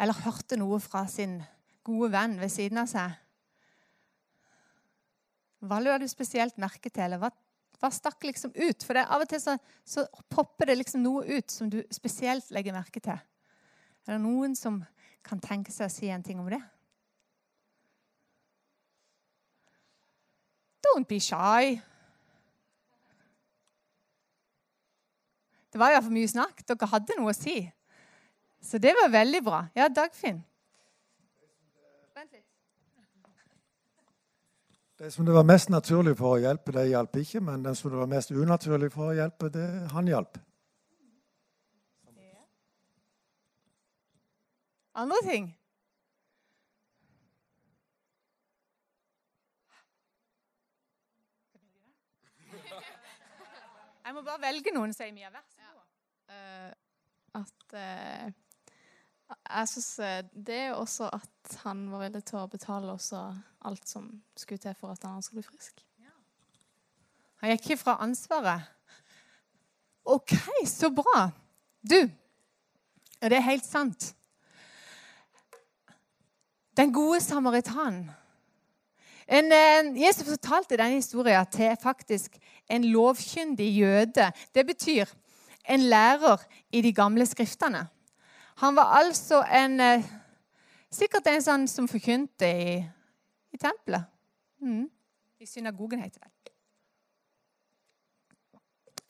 Eller 0.00 0.22
hørte 0.24 0.56
noe 0.56 0.80
fra 0.80 1.04
sin 1.06 1.42
gode 1.84 2.10
venn 2.14 2.38
ved 2.40 2.48
siden 2.48 2.80
av 2.80 2.88
seg? 2.88 3.18
Hva 5.60 5.80
la 5.82 5.98
du 6.00 6.06
spesielt 6.08 6.56
merke 6.60 6.90
til? 6.92 7.16
Hva, 7.20 7.28
hva 7.80 7.90
stakk 7.92 8.24
liksom 8.24 8.54
ut? 8.56 8.84
For 8.84 8.96
det, 8.96 9.04
av 9.04 9.24
og 9.24 9.28
til 9.28 9.42
så, 9.42 9.56
så, 9.84 10.06
popper 10.32 10.70
det 10.70 10.78
liksom 10.80 11.04
noe 11.04 11.24
ut 11.28 11.52
som 11.52 11.68
du 11.72 11.82
spesielt 11.92 12.48
legger 12.54 12.76
merke 12.76 13.02
til. 13.04 13.20
Er 14.08 14.16
det 14.16 14.22
noen 14.24 14.56
som 14.56 14.80
kan 15.26 15.40
tenke 15.42 15.72
seg 15.72 15.90
å 15.90 15.92
si 15.92 16.08
en 16.08 16.24
ting 16.24 16.40
om 16.40 16.48
det? 16.48 16.60
Don't 20.80 21.08
be 21.08 21.20
shy. 21.20 21.76
Det 25.70 25.78
var 25.78 25.92
iallfall 25.92 26.16
mye 26.16 26.30
snakk. 26.30 26.64
Dere 26.66 26.88
hadde 26.90 27.20
noe 27.20 27.34
å 27.34 27.36
si. 27.36 27.60
Så 28.64 28.80
det 28.82 28.96
var 28.96 29.12
veldig 29.12 29.42
bra. 29.44 29.60
Ja, 29.76 29.88
Dagfinn. 29.92 30.40
Vent 32.16 32.32
litt. 32.32 32.50
Det 35.00 35.10
som 35.10 35.24
det 35.26 35.32
var 35.32 35.46
mest 35.48 35.70
naturlig 35.72 36.12
for 36.18 36.34
å 36.36 36.40
hjelpe, 36.42 36.74
det 36.76 36.82
hjalp 36.90 37.14
ikke. 37.16 37.40
Men 37.40 37.62
den 37.64 37.76
som 37.78 37.88
det 37.88 37.96
var 37.96 38.08
mest 38.10 38.34
unaturlig 38.36 38.90
for 38.92 39.08
å 39.08 39.14
hjelpe, 39.16 39.48
det 39.48 39.64
han 39.94 40.10
hjalp. 40.12 40.36
Andre 45.00 45.20
ting? 45.24 45.46
Jeg 54.04 54.14
må 54.18 54.20
bare 54.20 54.42
velge 54.44 54.76
noen, 54.76 54.92
sier 54.92 55.16
Mia. 55.16 55.32
Vær 55.32 55.48
så 55.48 55.64
god. 55.64 55.88
Uh, 56.28 56.70
at 57.40 57.72
uh, 57.72 58.28
Jeg 59.48 59.72
syns 59.72 59.90
det 60.36 60.60
er 60.66 60.76
også 60.76 61.08
at 61.08 61.39
han 61.64 61.86
var 61.92 62.04
villig 62.04 62.22
til 62.28 62.40
å 62.40 62.48
betale 62.50 62.92
også 62.92 63.22
alt 63.68 63.88
som 63.88 64.08
skulle 64.38 64.62
til 64.62 64.74
for 64.78 64.94
at 64.94 65.04
han 65.06 65.22
skulle 65.22 65.42
bli 65.42 65.52
frisk. 65.52 65.82
Han 67.40 67.54
gikk 67.54 67.70
ikke 67.70 67.80
fra 67.80 67.96
ansvaret. 68.04 68.68
OK, 70.04 70.34
så 70.68 70.90
bra. 70.92 71.30
Du, 71.80 71.98
det 73.20 73.36
er 73.36 73.44
helt 73.44 73.64
sant 73.64 74.14
Den 76.76 76.92
gode 76.92 77.20
samaritanen. 77.20 78.10
En, 79.30 79.52
Jesus 79.96 80.26
fortalte 80.26 80.76
denne 80.76 80.98
historien 80.98 81.46
til 81.52 81.76
faktisk 81.82 82.38
en 82.70 82.84
lovkyndig 82.90 83.68
jøde. 83.76 84.30
Det 84.54 84.64
betyr 84.66 85.12
en 85.68 85.80
lærer 85.80 86.42
i 86.72 86.80
de 86.80 86.92
gamle 86.92 87.26
skriftene. 87.26 87.84
Han 88.56 88.76
var 88.76 88.96
altså 88.98 89.42
en 89.44 89.80
eh, 89.80 90.08
Sikkert 90.90 91.28
en 91.30 91.42
sånn 91.42 91.66
som 91.70 91.86
forkynte 91.90 92.46
i, 92.50 92.78
i 93.54 93.58
tempelet. 93.60 94.08
Mm. 94.60 94.88
I 95.40 95.46
synagogen, 95.46 96.02
heter 96.02 96.26
det. 96.26 96.54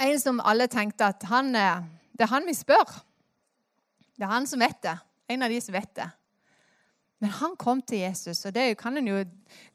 En 0.00 0.20
som 0.20 0.40
alle 0.40 0.68
tenkte 0.72 1.08
at 1.12 1.24
han, 1.28 1.54
eh, 1.56 1.82
det 2.16 2.24
er 2.24 2.32
han 2.32 2.46
vi 2.48 2.54
spør. 2.56 3.00
Det 4.16 4.24
er 4.24 4.32
han 4.32 4.48
som 4.48 4.60
vet 4.60 4.80
det. 4.84 4.96
En 5.32 5.44
av 5.44 5.52
de 5.52 5.60
som 5.60 5.76
vet 5.76 5.92
det. 5.96 6.08
Men 7.20 7.32
han 7.36 7.56
kom 7.60 7.82
til 7.84 8.00
Jesus, 8.00 8.38
og 8.48 8.54
det 8.56 8.78
kan 8.80 8.96
en 8.96 9.08
jo 9.08 9.18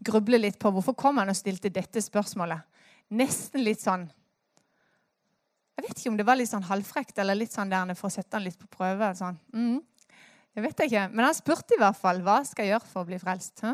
gruble 0.06 0.39
litt 0.41 0.58
på. 0.62 0.71
Hvorfor 0.73 0.95
kom 0.97 1.21
han 1.21 1.30
og 1.30 1.38
stilte 1.38 1.69
dette 1.69 2.01
spørsmålet? 2.01 2.65
Nesten 3.13 3.62
litt 3.62 3.84
sånn 3.84 4.08
Jeg 5.75 5.84
vet 5.84 5.99
ikke 5.99 6.10
om 6.10 6.17
det 6.17 6.25
var 6.25 6.38
litt 6.39 6.49
sånn 6.49 6.65
halvfrekt 6.65 7.19
eller 7.21 7.36
litt 7.36 7.51
sånn 7.53 7.69
der 7.69 7.91
for 7.99 8.08
å 8.08 8.13
sette 8.15 8.38
han 8.38 8.45
litt 8.45 8.58
på 8.58 8.69
prøve. 8.71 9.10
Sånn. 9.19 9.36
Mm. 9.53 9.82
Jeg 10.56 10.63
vet 10.63 10.86
ikke, 10.86 11.08
Men 11.12 11.26
han 11.26 11.36
spurte 11.36 11.76
i 11.76 11.82
hvert 11.82 12.00
fall 12.00 12.22
hva 12.24 12.39
skal 12.48 12.65
jeg 12.65 12.76
gjøre 12.76 12.91
for 12.91 13.04
å 13.04 13.10
bli 13.10 13.20
frelst. 13.20 13.65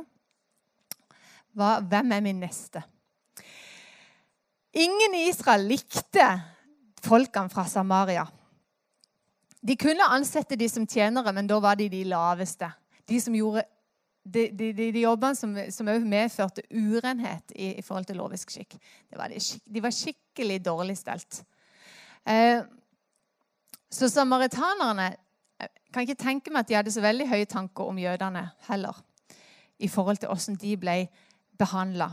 Hva, 1.53 1.77
hvem 1.79 2.15
er 2.15 2.25
min 2.25 2.41
neste? 2.41 2.81
Ingen 4.71 5.17
i 5.19 5.27
Israel 5.29 5.67
likte 5.67 6.25
folkene 7.03 7.51
fra 7.51 7.65
Samaria. 7.69 8.25
De 9.61 9.75
kunne 9.77 10.09
ansette 10.09 10.57
de 10.57 10.69
som 10.71 10.87
tjenere, 10.87 11.33
men 11.35 11.49
da 11.49 11.59
var 11.61 11.77
de 11.77 11.89
de 11.91 12.05
laveste 12.09 12.71
de 13.11 13.19
som 13.21 13.35
gjorde 13.35 13.63
de, 14.23 14.49
de, 14.53 14.69
de, 14.77 14.91
de 14.93 15.01
jobbene 15.01 15.37
som, 15.37 15.55
som 15.73 15.87
medførte 16.05 16.63
urenhet 16.69 17.53
i, 17.55 17.71
i, 17.79 17.81
forhold 17.81 18.05
til 18.05 18.19
lovisk 18.21 18.53
skikk. 18.53 18.75
Var 19.17 19.33
de, 19.33 19.81
var 19.81 19.95
skikkelig 19.95 20.59
dårlig 20.65 20.97
stelt. 20.99 21.41
Eh, 22.29 22.61
så 23.91 24.09
samaritanerne 24.13 25.09
eh, 25.61 25.69
kan 25.93 26.05
ikke 26.05 26.23
tenke 26.23 26.51
meg 26.51 26.65
at 26.65 26.69
de 26.69 26.77
hadde 26.79 26.93
så 26.93 27.03
veldig 27.03 27.29
høye 27.29 27.45
tanker 27.49 27.89
om 27.89 27.99
jødene 27.99 28.49
heller. 28.67 29.01
I 29.79 29.87
forhold 29.87 30.21
til 30.21 30.29
hvordan 30.29 30.59
de 30.61 30.75
ble 30.77 30.97
behandla 31.57 32.11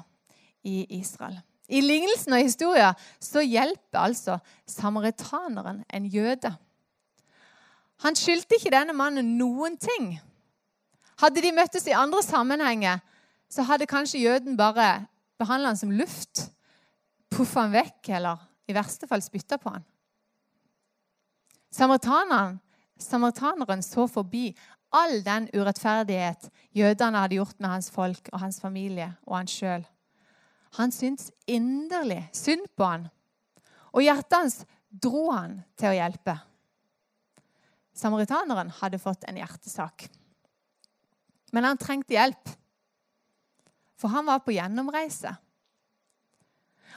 i 0.64 0.86
Israel. 0.98 1.40
I 1.68 1.80
lignelsen 1.84 2.32
og 2.32 2.42
historien 2.42 2.96
så 3.20 3.42
hjelper 3.44 4.00
altså 4.00 4.38
samaritaneren 4.66 5.84
en 5.92 6.06
jøde. 6.06 6.54
Han 8.04 8.16
skyldte 8.16 8.56
ikke 8.56 8.72
denne 8.72 8.94
mannen 8.96 9.36
noen 9.38 9.76
ting. 9.76 10.14
Hadde 11.20 11.42
de 11.42 11.52
møttes 11.52 11.86
i 11.90 11.96
andre 11.98 12.22
sammenhenger, 12.22 13.02
så 13.50 13.64
hadde 13.66 13.88
kanskje 13.90 14.22
jøden 14.22 14.56
bare 14.56 15.06
behandla 15.38 15.72
han 15.72 15.80
som 15.80 15.92
luft, 15.92 16.46
puffa 17.30 17.66
han 17.66 17.74
vekk 17.74 18.10
eller 18.20 18.44
i 18.68 18.76
verste 18.76 19.08
fall 19.10 19.22
spytta 19.24 19.58
på 19.60 19.72
han. 19.72 19.84
Samaritaneren, 21.74 22.58
samaritaneren 22.98 23.82
så 23.82 24.06
forbi 24.10 24.50
all 24.94 25.20
den 25.24 25.48
urettferdighet 25.52 26.48
jødene 26.76 27.22
hadde 27.22 27.38
gjort 27.38 27.58
med 27.60 27.70
hans 27.70 27.90
folk 27.92 28.30
og 28.32 28.40
hans 28.40 28.60
familie 28.60 29.10
og 29.26 29.36
han 29.36 29.50
sjøl. 29.50 29.86
Han 30.76 30.92
syntes 30.92 31.30
inderlig 31.48 32.22
synd 32.36 32.66
på 32.76 32.84
han, 32.84 33.08
og 33.92 34.04
hjertet 34.04 34.36
hans 34.36 34.60
dro 34.88 35.30
han 35.32 35.60
til 35.78 35.92
å 35.92 35.96
hjelpe. 35.96 36.36
Samaritaneren 37.98 38.70
hadde 38.78 39.00
fått 39.02 39.24
en 39.26 39.40
hjertesak. 39.40 40.06
Men 41.52 41.64
han 41.64 41.80
trengte 41.80 42.14
hjelp, 42.14 42.52
for 43.98 44.12
han 44.12 44.28
var 44.28 44.44
på 44.44 44.54
gjennomreise. 44.54 45.32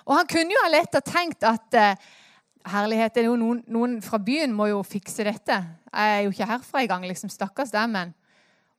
Og 0.06 0.16
han 0.18 0.30
kunne 0.30 0.54
jo 0.54 0.64
ha 0.64 0.72
lett 0.72 0.98
ha 0.98 1.02
tenkt 1.06 1.46
at 1.48 1.78
eh, 1.78 2.12
herlighet, 2.68 3.14
det 3.16 3.24
er 3.24 3.30
jo 3.30 3.38
noen, 3.40 3.62
noen, 3.72 4.00
fra 4.06 4.20
byen 4.22 4.54
må 4.56 4.68
jo 4.72 4.82
fikse 4.86 5.26
dette. 5.28 5.58
Jeg 5.92 6.18
er 6.18 6.26
jo 6.26 6.34
ikke 6.34 6.50
herfra 6.50 6.84
engang. 6.84 7.06
Liksom, 7.10 7.32
stakkars 7.34 7.74
dem. 7.74 7.96
Men 7.96 8.14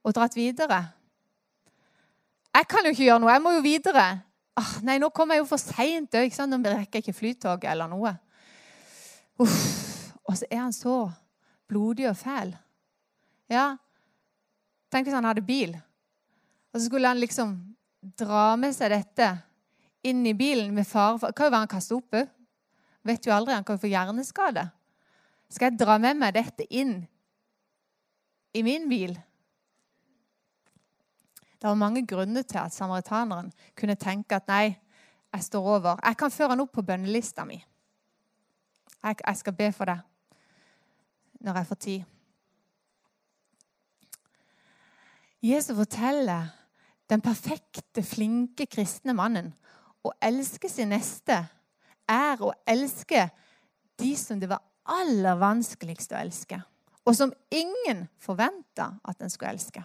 Og 0.05 0.15
dratt 0.15 0.35
videre. 0.37 0.81
Jeg 2.55 2.69
kan 2.69 2.85
jo 2.85 2.91
ikke 2.91 3.05
gjøre 3.05 3.21
noe. 3.23 3.33
Jeg 3.33 3.43
må 3.43 3.53
jo 3.55 3.63
videre. 3.63 4.07
Ah, 4.59 4.73
nei, 4.83 4.99
nå 4.99 5.09
kommer 5.15 5.37
jeg 5.37 5.45
jo 5.45 5.51
for 5.53 5.63
seint. 5.63 6.13
Nå 6.13 6.59
rekker 6.67 6.99
jeg 6.99 7.07
ikke 7.07 7.19
flytog 7.19 7.65
eller 7.65 7.89
noe. 7.89 8.17
Uff. 9.39 9.63
Og 10.27 10.37
så 10.39 10.47
er 10.51 10.61
han 10.63 10.75
så 10.75 11.07
blodig 11.69 12.09
og 12.11 12.17
fæl. 12.17 12.53
Ja, 13.51 13.77
Tenk 14.93 15.09
hvis 15.09 15.17
han 15.17 15.25
hadde 15.25 15.41
bil, 15.41 15.73
og 15.73 16.77
så 16.77 16.85
skulle 16.85 17.09
han 17.09 17.21
liksom 17.21 17.55
dra 18.19 18.53
med 18.61 18.75
seg 18.77 18.93
dette 18.93 19.29
inn 20.05 20.21
i 20.29 20.35
bilen 20.37 20.75
med 20.77 20.85
fare 20.89 21.17
for 21.23 21.33
Hva 21.33 21.49
var 21.49 21.63
han 21.63 21.71
kastet 21.71 21.97
opp 21.97 22.19
òg? 22.19 22.29
Vet 23.03 23.27
jo 23.27 23.35
aldri. 23.35 23.55
Han 23.55 23.67
kan 23.67 23.81
få 23.81 23.91
hjerneskade. 23.91 24.69
Skal 25.53 25.71
jeg 25.71 25.81
dra 25.83 25.99
med 26.01 26.21
meg 26.21 26.35
dette 26.37 26.67
inn 26.71 27.03
i 28.57 28.63
min 28.65 28.89
bil? 28.89 29.17
Det 31.59 31.69
var 31.69 31.79
mange 31.79 32.07
grunner 32.07 32.43
til 32.43 32.59
at 32.59 32.75
samaritaneren 32.75 33.53
kunne 33.79 33.95
tenke 33.95 34.39
at 34.39 34.49
nei, 34.51 34.79
jeg 35.33 35.45
står 35.47 35.69
over. 35.77 36.01
Jeg 36.03 36.19
kan 36.19 36.33
føre 36.35 36.55
han 36.55 36.63
opp 36.65 36.73
på 36.75 36.85
bønnelista 36.87 37.45
mi. 37.49 37.61
Jeg, 39.03 39.17
jeg 39.27 39.37
skal 39.39 39.55
be 39.59 39.69
for 39.75 39.91
det 39.91 40.01
når 41.43 41.57
jeg 41.59 41.67
får 41.67 41.79
tid. 41.83 42.03
Jesus 45.43 45.77
forteller 45.77 46.53
den 47.11 47.21
perfekte, 47.21 48.03
flinke 48.07 48.67
kristne 48.71 49.15
mannen 49.17 49.51
å 50.07 50.13
elske 50.23 50.71
sin 50.71 50.93
neste 50.95 51.41
er 52.11 52.43
å 52.43 52.53
elske 52.69 53.29
de 54.01 54.13
som 54.19 54.41
det 54.41 54.51
var 54.51 54.63
aller 54.89 55.39
vanskeligst 55.39 56.13
å 56.15 56.21
elske, 56.21 56.59
og 57.07 57.17
som 57.17 57.33
ingen 57.51 58.07
forventa 58.23 58.95
at 59.05 59.23
en 59.23 59.31
skulle 59.31 59.55
elske. 59.55 59.85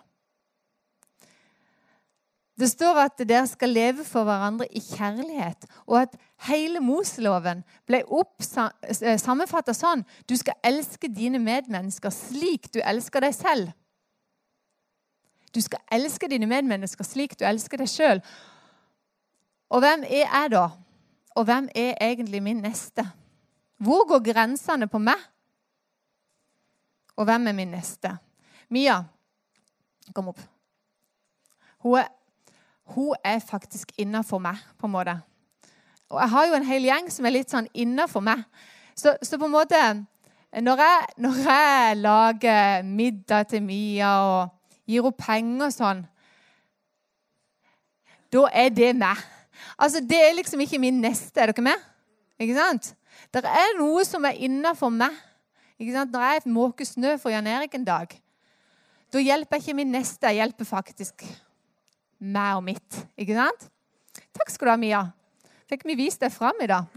Det 2.58 2.66
står 2.72 2.98
at 3.04 3.22
dere 3.22 3.46
skal 3.46 3.70
leve 3.70 4.04
for 4.06 4.26
hverandre 4.26 4.66
i 4.74 4.82
kjærlighet, 4.82 5.68
og 5.86 6.00
at 6.02 6.16
hele 6.48 6.82
Moseloven 6.82 7.62
ble 7.86 8.00
eh, 8.02 9.20
sammenfatta 9.22 9.76
sånn 9.78 10.02
du 10.26 10.34
skal 10.40 10.58
elske 10.66 11.10
dine 11.10 11.38
medmennesker 11.42 12.14
slik 12.14 12.72
du 12.74 12.82
elsker 12.82 13.22
deg 13.22 13.36
selv. 13.38 13.70
Du 15.54 15.62
skal 15.62 15.86
elske 15.94 16.30
dine 16.30 16.50
medmennesker 16.50 17.06
slik 17.06 17.38
du 17.38 17.46
elsker 17.46 17.82
deg 17.82 17.90
sjøl. 17.94 18.24
Og 19.70 19.84
hvem 19.84 20.04
er 20.08 20.26
jeg 20.26 20.52
da? 20.54 20.66
Og 21.38 21.46
hvem 21.46 21.70
er 21.76 21.94
egentlig 22.02 22.42
min 22.44 22.64
neste? 22.66 23.06
Hvor 23.78 24.08
går 24.10 24.24
grensene 24.26 24.88
på 24.90 24.98
meg? 24.98 25.22
Og 27.16 27.26
hvem 27.26 27.48
er 27.48 27.54
min 27.54 27.72
neste? 27.72 28.16
Mia, 28.70 29.04
kom 30.14 30.32
opp. 30.34 30.42
Hun 31.86 32.00
er, 32.00 32.10
hun 32.96 33.14
er 33.24 33.40
faktisk 33.40 33.92
innafor 33.98 34.42
meg, 34.42 34.58
på 34.78 34.90
en 34.90 34.96
måte. 34.96 35.20
Og 36.10 36.22
jeg 36.22 36.30
har 36.30 36.48
jo 36.48 36.58
en 36.58 36.66
hel 36.66 36.90
gjeng 36.90 37.10
som 37.14 37.26
er 37.26 37.36
litt 37.36 37.54
sånn 37.54 37.70
innafor 37.74 38.26
meg. 38.26 38.42
Så, 38.98 39.14
så, 39.22 39.38
på 39.38 39.46
en 39.46 39.54
måte 39.54 39.82
når 40.58 40.82
jeg, 40.82 41.08
når 41.22 41.42
jeg 41.46 41.98
lager 42.02 42.84
middag 42.84 43.50
til 43.52 43.62
Mia 43.64 44.14
og 44.26 44.54
gir 44.88 45.04
henne 45.04 45.18
penger 45.22 45.66
og 45.68 45.74
sånn, 45.76 46.06
da 48.34 48.48
er 48.58 48.72
det 48.74 48.96
meg. 48.98 49.22
Altså, 49.78 50.00
Det 50.02 50.18
er 50.18 50.36
liksom 50.36 50.62
ikke 50.62 50.80
min 50.80 51.02
neste. 51.02 51.42
Er 51.42 51.52
dere 51.52 51.64
med? 51.64 51.88
Ikke 52.40 52.56
sant? 52.58 52.94
Det 53.34 53.44
er 53.44 53.78
noe 53.80 54.04
som 54.06 54.26
er 54.26 54.38
innafor 54.46 54.92
meg. 54.94 55.14
Ikke 55.80 55.94
sant? 55.94 56.14
Når 56.14 56.26
jeg 56.26 56.54
måker 56.54 56.86
snø 56.86 57.18
for 57.22 57.34
Jan 57.34 57.48
Erik 57.48 57.76
en 57.76 57.86
dag, 57.86 58.14
da 59.14 59.20
hjelper 59.24 59.58
jeg 59.58 59.68
ikke 59.68 59.78
min 59.80 59.92
neste. 59.92 60.28
Jeg 60.28 60.42
hjelper 60.42 60.68
faktisk 60.68 61.26
meg 62.20 62.58
og 62.58 62.64
mitt. 62.66 63.02
Ikke 63.18 63.38
sant? 63.38 63.68
Takk 64.36 64.50
skal 64.52 64.68
du 64.68 64.72
ha, 64.72 64.78
Mia. 64.82 65.04
Fikk 65.70 65.86
vi 65.88 65.98
vist 66.00 66.22
deg 66.24 66.34
fram 66.34 66.58
i 66.64 66.70
dag. 66.70 66.88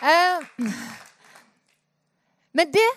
Eh, 0.00 0.46
men 2.56 2.70
det 2.72 2.88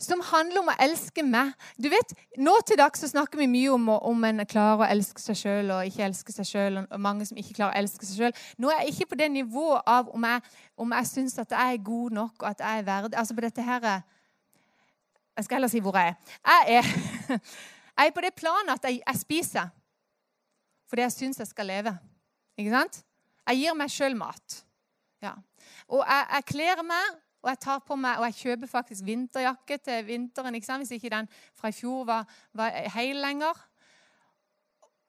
som 0.00 0.20
handler 0.26 0.60
om 0.60 0.70
å 0.72 0.76
elske 0.82 1.22
meg 1.22 1.52
Du 1.78 1.86
vet, 1.92 2.14
Nå 2.42 2.54
til 2.66 2.78
dags 2.78 3.00
så 3.00 3.08
snakker 3.10 3.38
vi 3.38 3.46
mye 3.50 3.74
om 3.74 3.88
om 3.94 4.24
en 4.26 4.42
klarer 4.46 4.82
å 4.82 4.88
elske 4.90 5.22
seg 5.22 5.38
sjøl 5.38 5.70
og 5.74 5.86
ikke 5.88 6.06
elske 6.08 6.34
seg 6.34 6.48
sjøl. 6.48 6.80
Og 6.82 7.00
mange 7.00 7.26
som 7.28 7.38
ikke 7.38 7.54
klarer 7.60 7.76
å 7.76 7.82
elske 7.84 8.08
seg 8.08 8.18
sjøl. 8.18 8.34
Nå 8.58 8.72
er 8.72 8.82
jeg 8.82 8.94
ikke 8.94 9.12
på 9.12 9.20
det 9.20 9.30
nivået 9.32 9.86
av 9.86 10.10
om 10.14 10.26
jeg, 10.26 10.42
om 10.76 10.96
jeg 10.96 11.10
syns 11.10 11.38
at 11.38 11.54
jeg 11.54 11.78
er 11.78 11.86
god 11.86 12.18
nok 12.18 12.42
og 12.42 12.50
at 12.50 12.64
jeg 12.64 12.82
er 12.82 12.88
verdig. 12.88 13.18
Altså 13.20 13.34
på 13.34 13.46
dette 13.46 13.62
her, 13.62 14.02
Jeg 15.36 15.44
skal 15.44 15.56
heller 15.56 15.68
si 15.68 15.80
hvor 15.82 15.96
jeg 15.98 16.08
er. 16.08 16.16
Jeg 16.46 16.76
er, 16.78 16.84
jeg 17.98 18.06
er 18.06 18.14
på 18.14 18.20
det 18.20 18.34
planet 18.34 18.74
at 18.74 18.84
jeg, 18.90 19.00
jeg 19.06 19.20
spiser 19.20 19.72
fordi 20.88 21.02
jeg 21.02 21.12
syns 21.12 21.38
jeg 21.38 21.46
skal 21.46 21.66
leve. 21.66 21.98
Ikke 22.58 22.70
sant? 22.70 23.00
Jeg 23.48 23.58
gir 23.58 23.74
meg 23.74 23.90
sjøl 23.90 24.14
mat. 24.16 24.60
Ja. 25.22 25.32
Og 25.88 26.04
jeg, 26.06 26.26
jeg 26.36 26.44
kler 26.52 26.82
meg 26.86 27.16
og 27.44 27.50
jeg 27.52 27.60
tar 27.60 27.82
på 27.84 27.96
meg, 28.00 28.18
og 28.18 28.24
jeg 28.30 28.38
kjøper 28.40 28.70
faktisk 28.70 29.04
vinterjakke 29.04 29.76
til 29.84 30.06
vinteren. 30.06 30.54
ikke 30.56 30.66
sant? 30.66 30.80
Hvis 30.80 30.96
ikke 30.96 31.12
den 31.12 31.28
fra 31.54 31.68
i 31.68 31.76
fjor 31.76 32.06
var, 32.08 32.24
var 32.56 32.72
hel 32.94 33.20
lenger. 33.20 33.58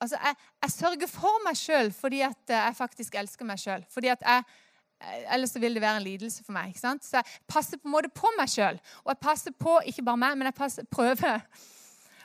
Altså, 0.00 0.18
jeg, 0.20 0.36
jeg 0.62 0.70
sørger 0.70 1.08
for 1.08 1.40
meg 1.46 1.56
sjøl 1.56 1.88
fordi 1.96 2.20
at 2.20 2.52
eh, 2.52 2.64
jeg 2.68 2.76
faktisk 2.76 3.14
elsker 3.16 3.48
meg 3.48 3.60
sjøl. 3.62 3.86
Ellers 5.32 5.54
så 5.54 5.60
vil 5.60 5.74
det 5.76 5.82
være 5.82 5.96
en 5.96 6.04
lidelse 6.04 6.44
for 6.44 6.52
meg. 6.52 6.74
ikke 6.74 6.80
sant? 6.80 7.04
Så 7.04 7.16
jeg 7.16 7.40
passer 7.48 7.80
på 7.80 7.88
en 7.88 7.94
måte 7.94 8.12
på 8.12 8.28
meg 8.36 8.52
sjøl. 8.52 8.80
Og 9.04 9.14
jeg 9.14 9.20
passer 9.24 9.56
på 9.56 9.78
ikke 9.88 10.04
bare 10.04 10.20
meg, 10.20 10.36
men 10.36 10.50
jeg 10.50 10.58
passer, 10.60 10.88
prøver 10.96 11.40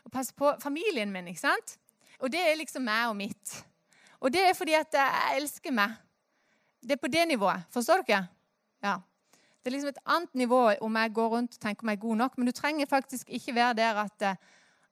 å 0.04 0.12
passe 0.12 0.36
på 0.36 0.52
familien 0.60 1.12
min. 1.12 1.32
ikke 1.32 1.46
sant? 1.46 1.78
Og 2.20 2.32
det 2.32 2.42
er 2.44 2.60
liksom 2.60 2.84
meg 2.84 3.08
og 3.08 3.16
mitt. 3.16 3.56
Og 4.20 4.34
det 4.34 4.44
er 4.50 4.58
fordi 4.58 4.76
at 4.76 5.00
jeg 5.00 5.40
elsker 5.40 5.72
meg. 5.80 5.96
Det 6.84 6.98
er 6.98 7.02
på 7.02 7.10
det 7.14 7.24
nivået. 7.30 7.64
Forstår 7.72 8.04
dere? 8.04 8.26
Ja. 8.84 8.98
Det 9.62 9.70
er 9.70 9.76
liksom 9.76 9.92
et 9.92 10.06
annet 10.10 10.36
nivå 10.36 10.60
om 10.82 10.96
jeg 10.98 11.14
går 11.14 11.28
rundt 11.36 11.58
og 11.58 11.62
tenker 11.62 11.86
meg 11.86 12.00
god 12.02 12.16
nok. 12.24 12.38
Men 12.38 12.50
du 12.50 12.52
trenger 12.52 12.90
faktisk 12.90 13.30
ikke 13.30 13.56
være 13.56 13.78
der 13.78 14.00
at, 14.04 14.22
eh, 14.22 14.36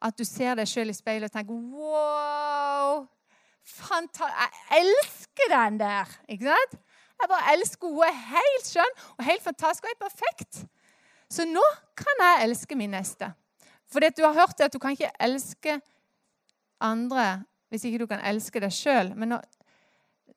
at 0.01 0.17
du 0.17 0.23
ser 0.23 0.55
deg 0.55 0.69
sjøl 0.69 0.93
i 0.93 0.93
speilet 0.93 1.31
og 1.31 1.33
tenker 1.33 1.53
Wow! 1.53 3.07
Jeg 3.69 4.49
elsker 4.77 5.51
den 5.53 5.79
der! 5.79 6.13
Ikke 6.29 6.45
sant? 6.45 6.77
Jeg 7.19 7.29
bare 7.29 7.53
elsker 7.53 7.87
henne. 7.87 7.97
Hun 7.97 8.05
er 8.07 8.21
helt 8.29 8.69
skjønn 8.69 8.95
og 9.17 9.25
helt 9.25 9.43
fantastisk 9.43 9.83
og 9.83 9.89
helt 9.89 10.05
perfekt. 10.05 10.63
Så 11.29 11.45
nå 11.45 11.65
kan 11.97 12.25
jeg 12.25 12.47
elske 12.47 12.77
min 12.77 12.93
neste. 12.93 13.33
For 13.89 14.05
du 14.05 14.23
har 14.23 14.37
hørt 14.37 14.61
at 14.61 14.73
du 14.73 14.79
kan 14.79 14.93
ikke 14.93 15.11
elske 15.19 15.79
andre 16.79 17.43
hvis 17.69 17.83
ikke 17.85 18.01
du 18.01 18.07
kan 18.09 18.21
elske 18.25 18.61
deg 18.61 18.73
sjøl. 18.73 19.13
Men 19.17 19.33
nå, 19.33 19.41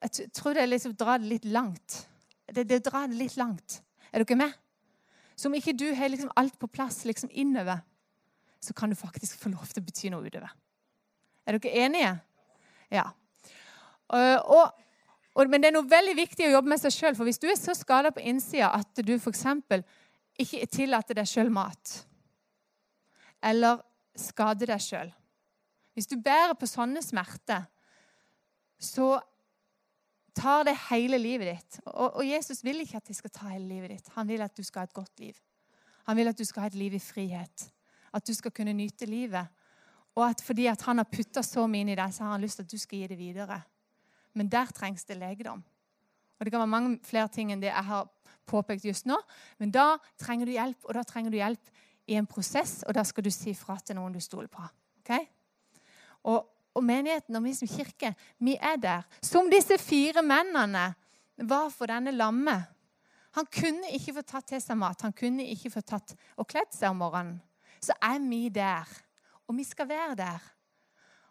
jeg 0.03 0.33
tror 0.37 0.57
det 0.57 0.65
er 0.65 0.73
liksom 0.73 0.97
dra 0.97 1.17
det 1.21 1.29
litt 1.29 1.45
langt. 1.49 2.03
Det, 2.49 2.67
det 2.69 2.83
drar 2.85 3.09
det 3.09 3.17
litt 3.21 3.37
langt. 3.41 3.81
Er 4.13 4.23
dere 4.23 4.39
med? 4.39 4.53
Så 5.37 5.49
om 5.49 5.57
ikke 5.57 5.75
du 5.77 5.89
har 5.97 6.13
liksom 6.13 6.33
alt 6.37 6.59
på 6.61 6.69
plass 6.71 7.05
liksom 7.09 7.31
innover, 7.33 7.81
så 8.61 8.75
kan 8.75 8.91
du 8.91 8.97
faktisk 8.97 9.41
få 9.41 9.51
lov 9.51 9.67
til 9.73 9.83
å 9.83 9.87
bety 9.87 10.13
noe 10.13 10.29
utover. 10.29 10.53
Er 11.47 11.59
dere 11.59 11.87
enige? 11.87 12.13
Ja. 12.93 13.09
Og, 14.13 14.77
og, 15.35 15.49
men 15.49 15.63
det 15.63 15.71
er 15.71 15.77
noe 15.79 15.89
veldig 15.89 16.15
viktig 16.19 16.47
å 16.47 16.53
jobbe 16.59 16.75
med 16.75 16.83
seg 16.83 16.95
sjøl. 16.95 17.17
For 17.19 17.27
hvis 17.27 17.41
du 17.43 17.49
er 17.51 17.59
så 17.59 17.75
skada 17.75 18.13
på 18.15 18.23
innsida 18.23 18.71
at 18.77 19.03
du 19.03 19.15
f.eks. 19.17 19.47
ikke 20.45 20.69
tillater 20.71 21.19
deg 21.19 21.29
sjøl 21.29 21.51
mat, 21.53 21.97
eller 23.43 23.81
skader 24.15 24.71
deg 24.71 24.83
sjøl 24.85 25.09
Hvis 25.97 26.07
du 26.07 26.15
bærer 26.23 26.55
på 26.55 26.69
sånne 26.69 27.03
smerter, 27.03 27.65
så 28.79 29.17
tar 30.35 30.65
det 30.69 30.77
hele 30.89 31.19
livet 31.21 31.51
ditt. 31.53 31.81
Og, 31.87 32.17
og, 32.17 32.23
Jesus 32.27 32.63
vil 32.65 32.83
ikke 32.83 33.01
at 33.01 33.09
de 33.09 33.17
skal 33.17 33.33
ta 33.33 33.51
hele 33.53 33.69
livet 33.69 33.97
ditt. 33.97 34.13
Han 34.17 34.29
vil 34.29 34.45
at 34.45 34.57
du 34.57 34.63
skal 34.65 34.85
ha 34.85 34.91
et 34.91 34.97
godt 34.97 35.21
liv. 35.21 35.37
Han 36.09 36.19
vil 36.19 36.31
at 36.31 36.39
du 36.39 36.45
skal 36.45 36.65
ha 36.65 36.71
et 36.73 36.79
liv 36.79 36.95
i 36.97 37.03
frihet. 37.03 37.67
At 38.13 38.27
du 38.27 38.35
skal 38.35 38.55
kunne 38.55 38.75
nyte 38.77 39.07
livet. 39.07 39.47
Og 40.15 40.25
at 40.29 40.43
fordi 40.45 40.67
at 40.69 40.83
han 40.89 41.01
har 41.01 41.09
putta 41.09 41.43
så 41.45 41.67
mye 41.67 41.85
inn 41.85 41.93
i 41.95 41.99
deg, 41.99 42.13
så 42.13 42.27
har 42.27 42.35
han 42.35 42.45
lyst 42.45 42.61
til 42.61 42.67
at 42.67 42.73
du 42.73 42.81
skal 42.81 42.99
gi 42.99 43.13
det 43.13 43.19
videre. 43.19 43.61
Men 44.37 44.49
der 44.53 44.73
trengs 44.73 45.05
det 45.05 45.17
legedom. 45.21 45.63
Og 46.39 46.45
Det 46.45 46.53
kan 46.53 46.61
være 46.61 46.75
mange 46.75 46.99
flere 47.07 47.29
ting 47.29 47.53
enn 47.53 47.61
det 47.63 47.71
jeg 47.71 47.87
har 47.87 48.09
påpekt 48.51 48.85
just 48.85 49.07
nå. 49.07 49.17
Men 49.59 49.71
da 49.71 49.97
trenger 50.19 50.49
du 50.49 50.53
hjelp, 50.53 50.85
og 50.85 50.97
da 50.97 51.05
trenger 51.07 51.31
du 51.31 51.39
hjelp 51.39 51.71
i 52.11 52.17
en 52.19 52.27
prosess, 52.27 52.81
og 52.83 52.97
da 52.97 53.05
skal 53.07 53.25
du 53.25 53.31
si 53.31 53.55
fra 53.55 53.77
til 53.79 53.97
noen 53.97 54.13
du 54.13 54.21
stoler 54.21 54.51
på. 54.51 54.65
Okay? 55.05 55.29
Og, 56.29 56.49
og 56.75 56.85
menigheten 56.85 57.37
og 57.37 57.45
vi 57.45 57.55
som 57.57 57.69
kirke, 57.69 58.15
vi 58.41 58.57
er 58.57 58.79
der. 58.81 59.07
Som 59.23 59.51
disse 59.53 59.79
fire 59.81 60.23
mennene 60.25 60.93
var 61.49 61.69
for 61.75 61.91
denne 61.91 62.15
lamme. 62.15 62.57
Han 63.37 63.49
kunne 63.49 63.93
ikke 63.97 64.15
få 64.19 64.25
tatt 64.29 64.51
til 64.53 64.61
seg 64.61 64.77
mat, 64.77 65.03
han 65.03 65.15
kunne 65.17 65.45
ikke 65.55 65.73
få 65.73 65.81
tatt 65.81 66.15
og 66.37 66.49
kledd 66.49 66.73
seg 66.77 66.93
om 66.93 67.01
morgenen. 67.01 67.39
Så 67.83 67.95
er 68.03 68.21
vi 68.23 68.49
der. 68.53 68.89
Og 69.49 69.57
vi 69.57 69.65
skal 69.67 69.89
være 69.89 70.17
der. 70.17 70.43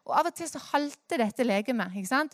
Og 0.05 0.17
Av 0.17 0.27
og 0.27 0.33
til 0.35 0.49
så 0.49 0.59
halter 0.71 1.21
dette 1.21 1.45
legemet. 1.45 1.93
ikke 1.95 2.09
sant? 2.09 2.33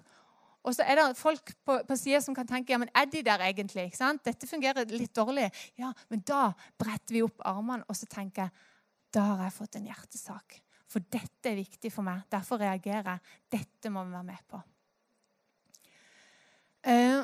Og 0.63 0.76
så 0.76 0.84
er 0.84 0.98
det 1.00 1.17
folk 1.20 1.52
på, 1.65 1.78
på 1.88 1.96
sida 2.00 2.20
som 2.24 2.36
kan 2.36 2.48
tenke 2.48 2.74
ja, 2.74 2.80
men 2.82 2.89
er 2.96 3.06
de 3.08 3.22
der 3.24 3.43
egentlig? 3.46 3.86
ikke 3.88 4.00
sant? 4.00 4.24
Dette 4.26 4.48
fungerer 4.50 4.88
litt 4.89 5.13
dårlig. 5.15 5.48
Ja, 5.80 5.93
Men 6.10 6.24
da 6.28 6.52
bretter 6.80 7.15
vi 7.15 7.24
opp 7.24 7.43
armene 7.46 7.86
og 7.88 7.96
så 7.96 8.08
tenker 8.10 8.48
jeg, 8.48 8.65
da 9.13 9.24
har 9.30 9.43
jeg 9.46 9.56
fått 9.56 9.78
en 9.80 9.88
hjertesak. 9.88 10.58
For 10.88 11.04
dette 11.12 11.52
er 11.52 11.60
viktig 11.60 11.91
for 11.91 12.08
meg. 12.08 12.23
Derfor 12.32 12.62
reagerer 12.62 13.17
jeg. 13.17 13.38
Dette 13.58 13.91
må 13.91 14.06
vi 14.08 14.15
være 14.15 14.28
med 14.28 14.43
på. 14.47 14.62
Uh, 16.88 17.23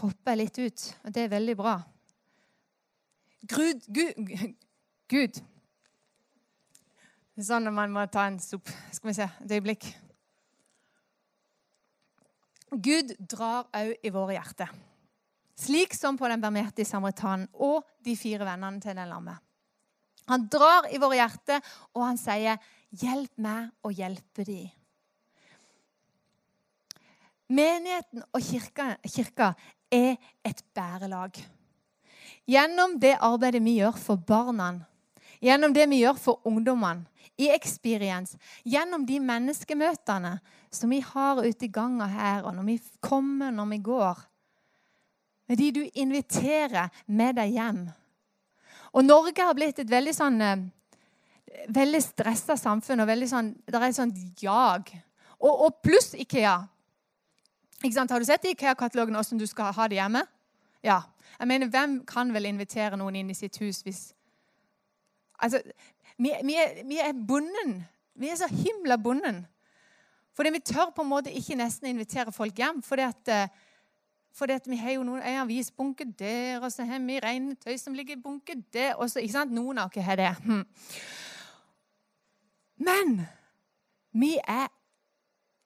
hopper 0.00 0.32
jeg 0.32 0.40
litt 0.40 0.60
ut, 0.60 0.84
og 1.04 1.14
det 1.14 1.26
er 1.26 1.32
veldig 1.34 1.56
bra. 1.58 1.74
Gud, 3.50 3.84
Gud, 3.92 4.14
Gud. 5.10 5.40
Det 7.34 7.44
er 7.44 7.48
sånn 7.48 7.68
at 7.68 7.76
man 7.76 7.92
må 7.92 8.06
ta 8.12 8.26
en 8.28 8.40
sopp. 8.40 8.68
Skal 8.92 9.10
vi 9.10 9.16
se 9.16 9.26
et 9.28 9.54
øyeblikk. 9.58 9.90
Gud 12.70 13.12
drar 13.18 13.68
òg 13.74 13.92
i 14.06 14.12
våre 14.14 14.36
hjerter. 14.36 14.72
Slik 15.60 15.92
som 15.96 16.16
på 16.16 16.28
den 16.30 16.40
bermerte 16.40 16.86
samaritanen 16.88 17.48
og 17.60 17.84
de 18.04 18.14
fire 18.16 18.46
vennene 18.48 18.80
til 18.80 18.96
den 18.96 19.10
lamme. 19.10 19.34
Han 20.30 20.46
drar 20.46 20.86
i 20.94 20.98
våre 21.02 21.18
hjerter, 21.18 21.62
og 21.94 22.04
han 22.06 22.18
sier, 22.20 22.60
'Hjelp 22.90 23.32
meg 23.38 23.70
å 23.86 23.90
hjelpe 23.94 24.44
de'. 24.46 24.70
Menigheten 27.50 28.22
og 28.30 28.42
kirka, 28.42 28.96
kirka 29.02 29.54
er 29.90 30.16
et 30.46 30.62
bærelag. 30.74 31.34
Gjennom 32.46 32.98
det 33.02 33.16
arbeidet 33.18 33.62
vi 33.62 33.78
gjør 33.80 33.98
for 33.98 34.16
barna, 34.16 34.86
gjennom 35.42 35.74
det 35.74 35.88
vi 35.90 36.02
gjør 36.04 36.18
for 36.18 36.46
ungdommene, 36.46 37.06
i 37.40 37.48
Experience, 37.50 38.36
gjennom 38.64 39.06
de 39.06 39.16
menneskemøtene 39.20 40.34
som 40.70 40.90
vi 40.90 41.00
har 41.00 41.40
ute 41.40 41.64
i 41.64 41.72
ganga 41.72 42.06
her, 42.06 42.44
og 42.44 42.54
når 42.54 42.66
vi 42.68 42.80
kommer, 43.00 43.50
når 43.50 43.70
vi 43.70 43.78
går, 43.78 44.18
med 45.48 45.58
de 45.58 45.70
du 45.72 45.82
inviterer 45.94 46.90
med 47.06 47.38
deg 47.40 47.56
hjem 47.56 47.88
og 48.92 49.04
Norge 49.04 49.44
har 49.44 49.54
blitt 49.54 49.78
et 49.78 49.90
veldig 49.90 50.14
sånn 50.14 50.40
eh, 50.42 50.66
veldig 51.68 52.00
stressa 52.02 52.56
samfunn. 52.56 53.00
og 53.00 53.28
sånn, 53.28 53.54
Det 53.66 53.74
er 53.74 53.88
et 53.88 53.96
sånt 53.96 54.42
jag. 54.42 54.92
Og, 55.40 55.64
og 55.66 55.82
pluss 55.82 56.14
Ikea. 56.14 56.68
Har 57.82 58.18
du 58.20 58.24
sett 58.24 58.44
Ikea-katalogen 58.44 59.14
hvordan 59.14 59.38
du 59.38 59.46
skal 59.46 59.72
ha 59.72 59.88
det 59.88 59.96
hjemme? 59.96 60.24
Ja. 60.82 61.02
Jeg 61.38 61.48
mener, 61.48 61.68
Hvem 61.68 62.04
kan 62.04 62.32
vel 62.32 62.46
invitere 62.46 62.96
noen 62.96 63.16
inn 63.16 63.30
i 63.30 63.34
sitt 63.34 63.56
hus 63.60 63.82
hvis 63.82 64.14
Altså, 65.40 65.62
vi, 66.18 66.34
vi, 66.44 66.54
er, 66.54 66.82
vi 66.84 66.98
er 67.00 67.14
bonden. 67.16 67.78
Vi 68.12 68.28
er 68.28 68.36
så 68.36 68.44
himla 68.52 68.98
bonden. 69.00 69.46
Fordi 70.36 70.50
vi 70.52 70.60
tør 70.60 70.90
på 70.92 71.00
en 71.00 71.08
måte 71.08 71.32
ikke 71.32 71.56
nesten 71.56 71.88
invitere 71.88 72.32
folk 72.32 72.58
hjem. 72.58 72.82
fordi 72.82 73.02
at, 73.02 73.30
fordi 74.32 74.58
vi 74.66 74.76
har 74.76 74.94
jo 74.94 75.02
noen, 75.04 75.22
en 75.22 75.42
avisbunke 75.42 76.06
der, 76.18 76.60
og 76.62 76.70
så 76.72 76.84
har 76.86 77.02
vi 77.02 77.18
regntøy 77.22 77.76
som 77.78 77.94
ligger 77.94 78.16
i 78.16 78.22
bunke 78.22 78.54
der. 78.72 78.94
og 78.94 79.10
så, 79.10 79.20
ikke 79.20 79.32
sant? 79.32 79.52
Noen 79.52 79.78
av 79.78 79.90
dere 79.94 80.06
har 80.06 80.16
det. 80.16 80.30
Hm. 80.44 80.64
Men 82.80 83.20
vi 84.12 84.36
er, 84.48 84.68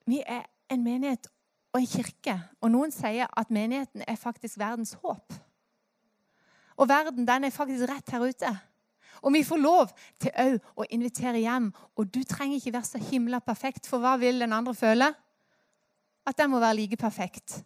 vi 0.06 0.22
er 0.26 0.46
en 0.72 0.84
menighet 0.84 1.28
og 1.74 1.80
en 1.80 1.90
kirke. 1.90 2.38
Og 2.60 2.72
noen 2.72 2.92
sier 2.94 3.28
at 3.36 3.50
menigheten 3.50 4.04
er 4.08 4.20
faktisk 4.20 4.58
verdens 4.58 4.96
håp. 5.02 5.34
Og 6.76 6.88
verden 6.88 7.26
den 7.26 7.44
er 7.44 7.54
faktisk 7.54 7.86
rett 7.90 8.10
her 8.10 8.24
ute. 8.24 8.54
Og 9.22 9.32
vi 9.32 9.44
får 9.46 9.60
lov 9.60 9.92
til 10.20 10.34
òg 10.36 10.56
å 10.76 10.86
invitere 10.92 11.40
hjem. 11.40 11.70
Og 11.96 12.10
du 12.12 12.22
trenger 12.28 12.58
ikke 12.58 12.74
være 12.74 12.90
så 12.90 13.00
himla 13.10 13.40
perfekt, 13.40 13.86
for 13.88 14.02
hva 14.02 14.16
vil 14.20 14.42
den 14.42 14.52
andre 14.52 14.74
føle? 14.74 15.12
At 16.26 16.38
den 16.38 16.50
må 16.50 16.60
være 16.60 16.80
like 16.80 16.98
perfekt. 17.00 17.62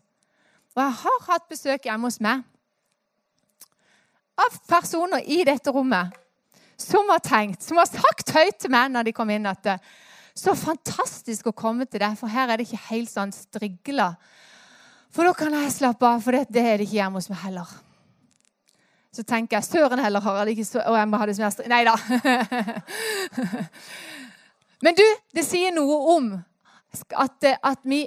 Og 0.76 0.82
jeg 0.82 0.96
har 1.02 1.26
hatt 1.28 1.48
besøk 1.50 1.88
hjemme 1.88 2.08
hos 2.08 2.20
meg 2.22 2.44
av 4.38 4.58
personer 4.70 5.24
i 5.26 5.40
dette 5.46 5.72
rommet 5.74 6.14
som 6.78 7.08
har 7.10 7.22
tenkt, 7.24 7.64
som 7.64 7.80
har 7.80 7.88
sagt 7.90 8.30
høyt 8.36 8.60
til 8.62 8.70
meg 8.70 8.92
når 8.94 9.08
de 9.08 9.14
kom 9.16 9.30
inn, 9.34 9.48
at 9.50 9.66
så 10.38 10.54
fantastisk 10.54 11.48
å 11.50 11.56
komme 11.56 11.88
til 11.90 11.98
deg, 12.04 12.14
for 12.18 12.30
her 12.30 12.46
er 12.46 12.60
det 12.60 12.68
ikke 12.68 12.84
helt 12.92 13.10
sånn 13.10 13.34
strigla. 13.34 14.12
For 15.10 15.26
da 15.26 15.34
kan 15.34 15.56
jeg 15.56 15.74
slappe 15.74 16.06
av, 16.06 16.22
for 16.22 16.36
det, 16.36 16.46
det 16.54 16.62
er 16.62 16.78
det 16.78 16.86
ikke 16.86 17.00
hjemme 17.00 17.18
hos 17.18 17.30
meg 17.32 17.40
heller. 17.42 17.72
Så 19.10 19.24
tenker 19.26 19.58
jeg 19.58 19.66
søren 19.66 19.98
heller 20.04 20.22
har 20.22 20.44
det 20.44 20.52
ikke 20.52 20.66
så 20.68 20.82
Og 20.84 20.94
jeg 20.94 21.08
må 21.08 21.18
ha 21.18 21.26
det 21.26 21.34
som 21.34 21.46
jeg 21.46 21.70
Nei 21.72 21.80
da. 21.88 21.94
Men 24.84 24.94
du, 24.94 25.02
det 25.34 25.42
sier 25.42 25.72
noe 25.74 25.96
om 26.14 26.28
at, 27.16 27.48
at 27.56 27.80
vi 27.88 28.04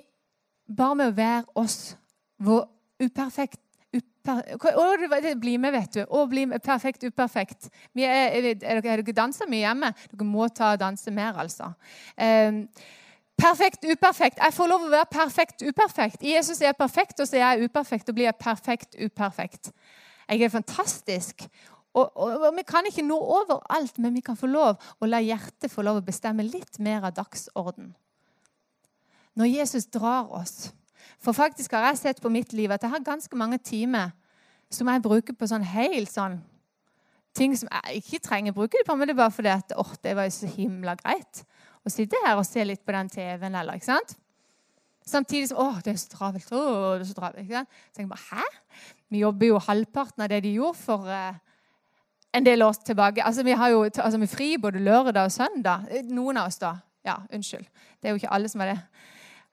bare 0.71 0.95
med 0.95 1.11
å 1.11 1.17
være 1.17 1.43
oss, 1.59 1.97
hvor 2.41 2.65
uperfekt 3.01 3.59
uper, 3.93 5.35
Bli 5.35 5.57
med, 5.57 5.71
vet 5.73 5.93
du. 5.93 6.01
Å, 6.05 6.25
bli 6.29 6.45
med, 6.45 6.61
perfekt 6.63 7.03
uperfekt. 7.03 7.69
Er, 7.97 8.07
er, 8.07 8.47
er, 8.53 8.77
er 8.77 8.81
dere 8.85 9.15
danser 9.15 9.49
mye 9.49 9.65
hjemme? 9.65 9.91
Dere 10.11 10.27
må 10.27 10.47
ta 10.53 10.73
og 10.75 10.81
danse 10.81 11.11
mer, 11.11 11.39
altså. 11.41 11.71
Um, 12.15 12.63
perfekt 13.41 13.85
uperfekt. 13.87 14.39
Jeg 14.39 14.55
får 14.55 14.71
lov 14.71 14.85
å 14.85 14.93
være 14.93 15.09
perfekt 15.11 15.65
uperfekt. 15.65 16.23
Jesus 16.23 16.61
er 16.61 16.77
perfekt, 16.77 17.19
og 17.19 17.27
så 17.27 17.39
er 17.39 17.45
jeg 17.45 17.69
uperfekt. 17.69 18.09
Og 18.09 18.17
blir 18.17 18.29
jeg 18.29 18.39
perfekt 18.39 18.97
uperfekt. 18.99 19.71
Jeg 20.29 20.45
er 20.47 20.53
fantastisk. 20.53 21.47
Og, 21.91 22.05
og, 22.15 22.37
og, 22.37 22.51
Vi 22.55 22.63
kan 22.67 22.85
ikke 22.87 23.03
nå 23.03 23.17
overalt, 23.17 23.97
men 23.99 24.13
vi 24.15 24.23
kan 24.23 24.37
få 24.39 24.47
lov 24.47 24.77
å 25.01 25.09
la 25.09 25.19
hjertet 25.23 25.71
få 25.71 25.83
lov 25.83 25.99
å 25.99 26.05
bestemme 26.05 26.45
litt 26.47 26.79
mer 26.79 27.09
av 27.09 27.17
dagsorden. 27.17 27.91
Når 29.35 29.49
Jesus 29.51 29.89
drar 29.91 30.31
oss 30.35 30.71
For 31.21 31.37
faktisk 31.37 31.73
har 31.75 31.89
jeg 31.89 32.01
sett 32.01 32.21
på 32.21 32.31
mitt 32.33 32.53
liv 32.53 32.71
at 32.71 32.83
jeg 32.83 32.93
har 32.93 33.03
ganske 33.05 33.37
mange 33.37 33.57
timer 33.57 34.13
som 34.71 34.87
jeg 34.87 35.03
bruker 35.03 35.35
på 35.35 35.49
sånn 35.49 35.65
helt 35.67 36.11
sånn 36.11 36.39
ting 37.37 37.53
som 37.55 37.69
jeg 37.71 38.01
ikke 38.01 38.19
trenger 38.25 38.51
å 38.51 38.59
bruke 38.59 38.79
det 38.79 38.87
på, 38.87 38.95
men 38.97 39.07
det 39.07 39.15
er 39.15 39.21
bare 39.21 39.33
fordi 39.33 39.51
at, 39.53 39.73
oh, 39.79 39.93
det 40.03 40.15
var 40.17 40.27
jo 40.27 40.33
så 40.35 40.49
himla 40.51 40.97
greit 40.99 41.43
å 41.81 41.91
sitte 41.91 42.19
her 42.25 42.37
og 42.37 42.47
se 42.47 42.63
litt 42.67 42.83
på 42.85 42.93
den 42.95 43.09
TV-en. 43.11 43.55
eller, 43.55 43.79
ikke 43.79 43.87
sant? 43.87 44.17
Samtidig 45.07 45.49
som 45.49 45.61
Å, 45.63 45.69
det 45.83 45.95
er 45.95 46.01
så 46.01 46.11
travelt. 46.11 46.51
Å, 46.53 46.65
det 46.99 47.05
er 47.05 47.09
så 47.09 47.15
travelt. 47.17 47.45
Ikke 47.45 47.61
sant? 47.61 47.79
Så 47.89 48.03
jeg 48.03 48.11
bare, 48.11 48.27
Hæ? 48.29 48.83
Vi 49.11 49.23
jobber 49.23 49.49
jo 49.49 49.63
halvparten 49.65 50.23
av 50.23 50.29
det 50.31 50.43
de 50.45 50.53
gjorde 50.55 50.77
for 50.79 51.09
uh, 51.09 51.39
en 52.37 52.45
del 52.45 52.63
år 52.63 52.77
tilbake. 52.85 53.23
Altså, 53.25 53.43
Vi 53.43 53.57
har 53.57 53.73
jo 53.73 53.81
altså, 53.89 54.19
vi 54.21 54.29
fri 54.29 54.51
både 54.61 54.83
lørdag 54.83 55.25
og 55.25 55.33
søndag. 55.33 55.87
Eh, 55.89 56.05
noen 56.05 56.37
av 56.37 56.51
oss, 56.51 56.61
da. 56.61 56.75
Ja, 57.05 57.17
unnskyld. 57.33 57.65
Det 57.97 58.07
er 58.07 58.13
jo 58.13 58.21
ikke 58.21 58.35
alle 58.35 58.51
som 58.51 58.61
er 58.61 58.75
det. 58.75 58.77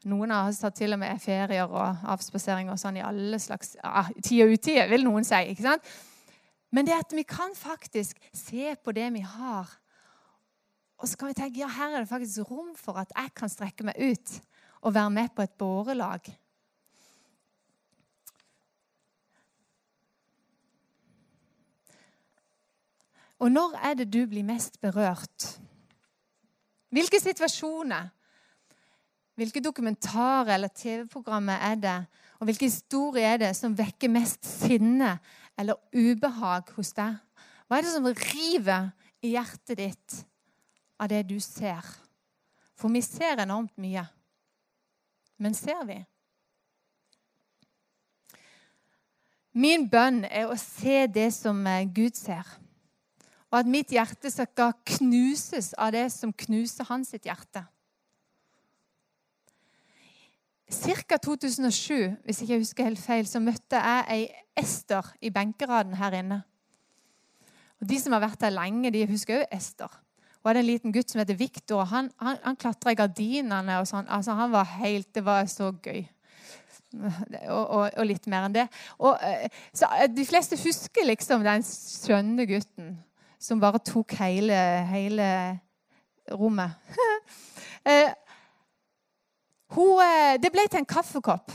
Noen 0.06 0.30
av 0.30 0.48
oss 0.48 0.60
har 0.62 0.70
til 0.70 0.94
og 0.94 1.00
med 1.02 1.18
ferier 1.18 1.66
og 1.66 2.04
avspaseringer 2.12 2.70
og 2.70 2.78
sånn 2.78 3.00
i 3.00 3.02
alle 3.02 3.40
slags 3.42 3.74
ja, 3.80 4.04
tid 4.22 4.44
og 4.44 4.54
utide, 4.54 4.86
vil 4.92 5.02
noen 5.06 5.26
si. 5.26 5.40
ikke 5.50 5.64
sant? 5.64 5.92
Men 6.70 6.86
det 6.86 6.94
at 6.94 7.14
vi 7.16 7.24
kan 7.26 7.54
faktisk 7.56 8.20
se 8.36 8.76
på 8.84 8.92
det 8.94 9.08
vi 9.16 9.24
har, 9.26 9.70
og 10.98 11.08
så 11.08 11.18
kan 11.18 11.30
vi 11.30 11.38
tenke 11.38 11.62
ja, 11.62 11.70
her 11.70 11.96
er 11.96 12.04
det 12.04 12.10
faktisk 12.10 12.50
rom 12.50 12.74
for 12.78 12.98
at 13.00 13.10
jeg 13.16 13.32
kan 13.34 13.50
strekke 13.50 13.86
meg 13.88 13.98
ut 13.98 14.36
og 14.82 14.94
være 14.94 15.10
med 15.10 15.34
på 15.34 15.42
et 15.42 15.56
bårelag. 15.58 16.30
Og 23.38 23.50
når 23.52 23.74
er 23.86 23.94
det 23.94 24.12
du 24.12 24.24
blir 24.26 24.42
mest 24.42 24.80
berørt? 24.80 25.58
Hvilke 26.90 27.20
situasjoner? 27.22 28.10
Hvilke 29.38 29.60
dokumentarer 29.62 30.56
eller 30.56 30.70
TV-programmer 30.74 31.60
er 31.62 31.76
det? 31.78 31.98
Og 32.40 32.48
hvilke 32.48 32.66
historier 32.66 33.36
er 33.36 33.36
det 33.38 33.52
som 33.54 33.76
vekker 33.78 34.10
mest 34.10 34.42
sinne 34.42 35.12
eller 35.58 35.78
ubehag 35.94 36.72
hos 36.74 36.90
deg? 36.96 37.20
Hva 37.68 37.78
er 37.78 37.86
det 37.86 37.92
som 37.92 38.08
river 38.08 38.88
i 39.22 39.36
hjertet 39.36 39.78
ditt 39.78 40.16
av 40.98 41.12
det 41.12 41.22
du 41.30 41.36
ser? 41.38 41.86
For 42.74 42.90
vi 42.90 43.04
ser 43.06 43.38
enormt 43.38 43.78
mye. 43.78 44.02
Men 45.38 45.54
ser 45.54 45.86
vi? 45.86 46.00
Min 49.54 49.86
bønn 49.90 50.24
er 50.26 50.50
å 50.50 50.58
se 50.58 51.06
det 51.06 51.30
som 51.34 51.62
eh, 51.66 51.86
Gud 51.86 52.18
ser. 52.18 52.46
Og 53.52 53.62
at 53.62 53.70
mitt 53.70 53.94
hjerte 53.94 54.30
skal 54.34 54.74
knuses 54.98 55.76
av 55.78 55.94
det 55.94 56.08
som 56.14 56.34
knuser 56.34 56.90
hans 56.90 57.14
hjerte. 57.14 57.68
Ca. 60.68 61.16
2007, 61.16 62.16
hvis 62.24 62.42
ikke 62.42 62.52
jeg 62.52 62.60
husker 62.60 62.84
helt 62.84 63.00
feil, 63.00 63.26
så 63.26 63.40
møtte 63.40 63.80
jeg 63.80 64.04
ei 64.12 64.26
Ester 64.58 65.06
i 65.22 65.30
benkeraden 65.30 65.94
her 65.96 66.18
inne. 66.18 66.42
Og 67.80 67.88
De 67.88 67.98
som 68.00 68.12
har 68.12 68.20
vært 68.20 68.40
der 68.42 68.52
lenge, 68.52 68.90
de 68.90 69.06
husker 69.08 69.40
òg 69.40 69.56
Ester. 69.56 69.88
Hun 70.38 70.50
hadde 70.50 70.60
en 70.60 70.68
liten 70.68 70.92
gutt 70.92 71.10
som 71.10 71.20
heter 71.22 71.38
Viktor. 71.38 71.84
Han, 71.90 72.10
han, 72.22 72.38
han 72.44 72.56
klatra 72.56 72.92
i 72.92 72.98
gardinene. 72.98 73.80
og 73.80 73.88
sånn. 73.88 74.06
Altså, 74.08 74.32
Han 74.38 74.52
var 74.52 74.64
helt 74.78 75.14
Det 75.14 75.24
var 75.24 75.46
så 75.50 75.72
gøy. 75.72 76.06
Og, 77.48 77.64
og, 77.64 77.82
og 77.98 78.06
litt 78.06 78.26
mer 78.26 78.46
enn 78.46 78.54
det. 78.54 78.66
Og, 78.98 79.18
eh, 79.20 79.50
så 79.76 79.90
eh, 79.98 80.08
De 80.08 80.24
fleste 80.24 80.56
husker 80.62 81.04
liksom 81.04 81.44
den 81.44 81.64
skjønne 81.66 82.46
gutten 82.48 82.96
som 83.38 83.60
bare 83.60 83.78
tok 83.84 84.16
hele, 84.18 84.56
hele 84.90 85.28
rommet. 86.32 86.74
hun, 89.74 90.00
eh, 90.00 90.38
det 90.40 90.52
ble 90.52 90.64
til 90.68 90.80
en 90.80 90.88
kaffekopp. 90.88 91.52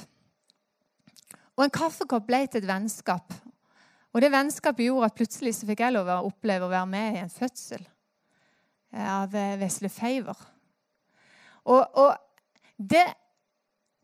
Og 1.58 1.66
en 1.66 1.74
kaffekopp 1.74 2.28
ble 2.28 2.46
til 2.48 2.64
et 2.64 2.70
vennskap. 2.70 3.34
Og 4.14 4.22
det 4.22 4.30
vennskapet 4.34 4.86
gjorde 4.86 5.10
at 5.10 5.18
plutselig 5.18 5.56
så 5.58 5.68
fikk 5.70 5.82
jeg 5.82 5.96
lov 5.96 6.10
å 6.10 6.22
oppleve 6.28 6.68
å 6.68 6.74
være 6.74 6.90
med 6.90 7.16
i 7.16 7.24
en 7.24 7.34
fødsel 7.34 7.82
eh, 7.82 9.10
av 9.10 9.34
eh, 9.34 9.58
Vesle 9.62 9.90
Favor. 9.90 10.38
Og, 11.64 11.82
og 11.98 12.14
det, 12.78 13.06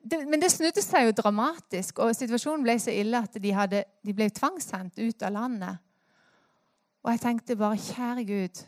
det, 0.02 0.24
men 0.26 0.42
det 0.42 0.50
snudde 0.54 0.82
seg 0.82 1.10
jo 1.10 1.16
dramatisk, 1.20 2.02
og 2.02 2.16
situasjonen 2.18 2.66
ble 2.66 2.78
så 2.82 2.94
ille 2.96 3.22
at 3.22 3.38
de, 3.38 3.54
hadde, 3.54 3.84
de 4.06 4.16
ble 4.16 4.30
tvangssendt 4.34 4.98
ut 4.98 5.26
av 5.28 5.36
landet. 5.36 5.86
Og 7.04 7.14
jeg 7.14 7.24
tenkte 7.24 7.60
bare 7.60 7.80
Kjære 7.80 8.26
Gud, 8.28 8.62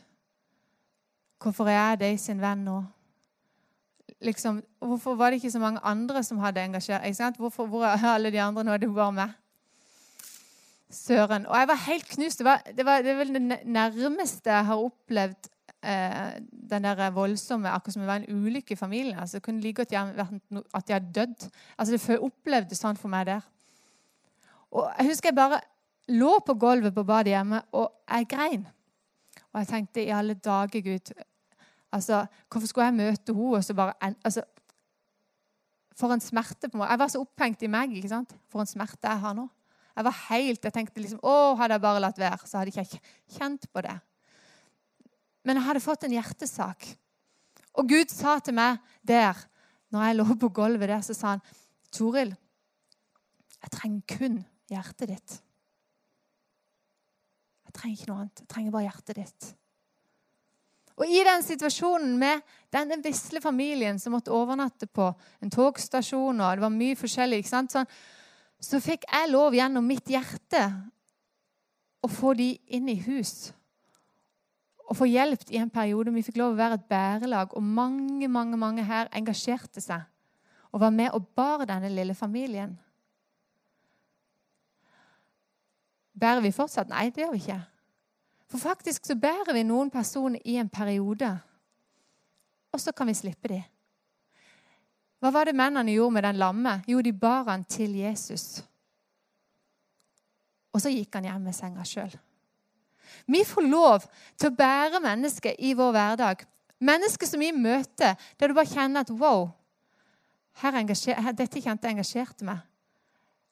hvorfor 1.41 1.69
er 1.71 1.79
jeg 1.79 2.01
deg 2.03 2.19
sin 2.21 2.41
venn 2.41 2.67
nå? 2.67 2.81
Liksom, 4.21 4.61
hvorfor 4.79 5.15
var 5.17 5.31
det 5.31 5.41
ikke 5.41 5.51
så 5.51 5.59
mange 5.59 5.79
andre 5.83 6.21
som 6.23 6.39
hadde 6.39 6.61
engasjert 6.61 7.37
Hvorfor, 7.37 7.65
Hvor 7.65 7.85
er 7.85 8.05
alle 8.05 8.31
de 8.31 8.41
andre 8.41 8.63
nå? 8.63 8.77
Det 8.77 8.95
var 8.95 9.11
meg. 9.11 9.31
Søren. 10.89 11.45
Og 11.47 11.57
jeg 11.57 11.67
var 11.67 11.75
helt 11.87 12.09
knust. 12.09 12.37
Det, 12.37 12.45
var, 12.45 12.61
det, 12.77 12.85
var, 12.85 13.01
det 13.01 13.11
er 13.11 13.17
vel 13.17 13.33
det 13.33 13.59
nærmeste 13.65 14.51
jeg 14.51 14.65
har 14.65 14.75
opplevd 14.77 15.49
eh, 15.83 16.37
den 16.69 16.83
der 16.83 17.09
voldsomme 17.09 17.69
Akkurat 17.69 17.93
som 17.93 18.03
det 18.03 18.07
var 18.07 18.21
en 18.21 18.45
ulykke 18.45 18.73
i 18.73 18.75
familien. 18.75 19.19
Altså, 19.19 19.37
det 19.37 19.43
kunne 19.43 19.61
like 19.61 19.81
godt 19.81 19.91
vært 19.91 20.67
at 20.73 20.87
de 20.87 20.93
hadde 20.93 21.13
dødd. 21.13 21.49
Altså, 21.77 21.97
Det 21.97 22.19
opplevdes 22.19 22.79
sånn 22.79 22.99
for 22.99 23.09
meg 23.09 23.25
der. 23.25 23.41
Og 24.71 24.91
jeg 24.97 25.07
husker 25.07 25.29
jeg 25.29 25.35
bare 25.35 25.61
lå 26.11 26.39
på 26.45 26.53
gulvet 26.53 26.93
på 26.95 27.03
badet 27.03 27.33
hjemme, 27.33 27.61
og 27.71 27.91
jeg 28.09 28.27
grein. 28.27 28.67
Og 29.51 29.59
jeg 29.59 29.67
tenkte 29.67 30.03
i 30.03 30.13
alle 30.15 30.33
dager, 30.33 30.81
Gud 30.81 31.11
altså, 31.91 32.25
Hvorfor 32.49 32.67
skulle 32.67 32.89
jeg 32.89 32.97
møte 32.97 33.33
henne 33.33 33.57
og 33.57 33.63
så 33.63 33.75
bare 33.77 33.93
altså, 34.01 34.43
For 35.95 36.13
en 36.13 36.23
smerte. 36.23 36.69
på 36.69 36.77
meg. 36.77 36.89
Jeg 36.89 36.99
var 36.99 37.07
så 37.07 37.21
opphengt 37.21 37.63
i 37.63 37.67
meg. 37.67 37.91
ikke 37.95 38.09
sant? 38.09 38.33
For 38.49 38.63
en 38.63 38.69
smerte 38.69 39.07
jeg 39.07 39.19
har 39.19 39.35
nå. 39.37 39.47
Jeg 39.95 40.07
var 40.07 40.17
helt, 40.29 40.63
jeg 40.63 40.73
tenkte 40.73 41.01
liksom, 41.03 41.19
å, 41.21 41.55
Hadde 41.59 41.75
jeg 41.75 41.83
bare 41.83 41.99
latt 41.99 42.17
være, 42.17 42.47
så 42.47 42.57
hadde 42.61 42.71
jeg 42.73 42.87
ikke 42.87 43.37
kjent 43.37 43.67
på 43.73 43.83
det. 43.85 43.97
Men 45.43 45.57
jeg 45.57 45.67
hadde 45.67 45.83
fått 45.83 46.05
en 46.05 46.15
hjertesak. 46.15 46.87
Og 47.79 47.87
Gud 47.89 48.11
sa 48.13 48.37
til 48.39 48.55
meg 48.55 48.79
der, 49.03 49.37
når 49.91 50.07
jeg 50.07 50.17
lå 50.17 50.25
på 50.39 50.49
gulvet 50.55 50.91
der, 50.91 51.03
så 51.03 51.13
sa 51.15 51.35
han, 51.35 51.41
'Toril, 51.91 52.35
jeg 53.61 53.71
trenger 53.71 54.17
kun 54.17 54.43
hjertet 54.71 55.11
ditt.' 55.11 55.41
Jeg 57.67 57.73
trenger 57.75 57.97
ikke 57.97 58.11
noe 58.11 58.21
annet. 58.21 58.39
Jeg 58.43 58.51
trenger 58.51 58.71
bare 58.71 58.83
hjertet 58.83 59.15
ditt. 59.15 59.45
Og 61.01 61.09
i 61.09 61.23
den 61.25 61.41
situasjonen 61.41 62.13
med 62.21 62.43
denne 62.73 62.99
vesle 63.01 63.41
familien 63.41 63.97
som 63.99 64.13
måtte 64.13 64.33
overnatte 64.35 64.85
på 64.85 65.07
en 65.41 65.53
togstasjon, 65.53 66.37
og 66.37 66.59
det 66.59 66.61
var 66.61 66.73
mye 66.75 66.97
forskjellig, 66.99 67.41
ikke? 67.41 67.61
Sånn, 67.73 67.89
så 68.61 68.79
fikk 68.83 69.07
jeg 69.09 69.31
lov 69.31 69.57
gjennom 69.57 69.87
mitt 69.89 70.05
hjerte 70.11 70.61
å 72.05 72.09
få 72.09 72.35
de 72.37 72.51
inn 72.69 72.89
i 72.93 72.99
hus. 73.07 73.49
Og 74.85 74.99
få 74.99 75.07
hjelp 75.09 75.49
i 75.49 75.57
en 75.61 75.71
periode. 75.73 76.13
Vi 76.13 76.25
fikk 76.27 76.37
lov 76.37 76.53
å 76.53 76.59
være 76.59 76.77
et 76.77 76.87
bærelag, 76.91 77.57
og 77.57 77.65
mange 77.65 78.29
mange, 78.29 78.59
mange 78.59 78.85
her 78.85 79.09
engasjerte 79.15 79.81
seg 79.81 80.05
og 80.71 80.79
var 80.79 80.93
med 80.95 81.11
og 81.11 81.25
bar 81.35 81.65
denne 81.67 81.89
lille 81.91 82.13
familien. 82.15 82.77
Bærer 86.15 86.39
vi 86.45 86.53
fortsatt? 86.55 86.87
Nei, 86.87 87.09
det 87.09 87.25
gjør 87.25 87.33
vi 87.33 87.41
ikke. 87.43 87.59
For 88.51 88.59
faktisk 88.59 89.05
så 89.07 89.15
bærer 89.15 89.53
vi 89.55 89.63
noen 89.63 89.89
personer 89.91 90.41
i 90.43 90.57
en 90.59 90.69
periode, 90.69 91.29
og 92.71 92.81
så 92.83 92.91
kan 92.91 93.07
vi 93.07 93.15
slippe 93.15 93.47
dem. 93.47 93.63
Hva 95.21 95.29
var 95.31 95.47
det 95.47 95.55
mennene 95.55 95.93
gjorde 95.93 96.15
med 96.17 96.25
den 96.25 96.39
lamme? 96.41 96.73
Jo, 96.89 96.99
de 97.01 97.13
bar 97.13 97.45
han 97.47 97.63
til 97.63 97.93
Jesus. 97.95 98.63
Og 100.73 100.81
så 100.81 100.91
gikk 100.91 101.13
han 101.15 101.27
hjem 101.29 101.45
med 101.45 101.55
senga 101.55 101.85
sjøl. 101.85 102.15
Vi 103.27 103.43
får 103.45 103.67
lov 103.67 104.07
til 104.39 104.49
å 104.49 104.55
bære 104.55 105.01
mennesker 105.03 105.59
i 105.59 105.75
vår 105.77 105.91
hverdag. 105.95 106.43
Mennesker 106.81 107.29
som 107.29 107.43
vi 107.43 107.51
møter, 107.53 108.17
der 108.39 108.49
du 108.49 108.57
bare 108.57 108.71
kjenner 108.71 109.05
at 109.05 109.13
wow, 109.13 109.51
dette 111.37 111.61
kjente 111.61 111.91
engasjerte 111.91 112.47
meg. 112.47 112.63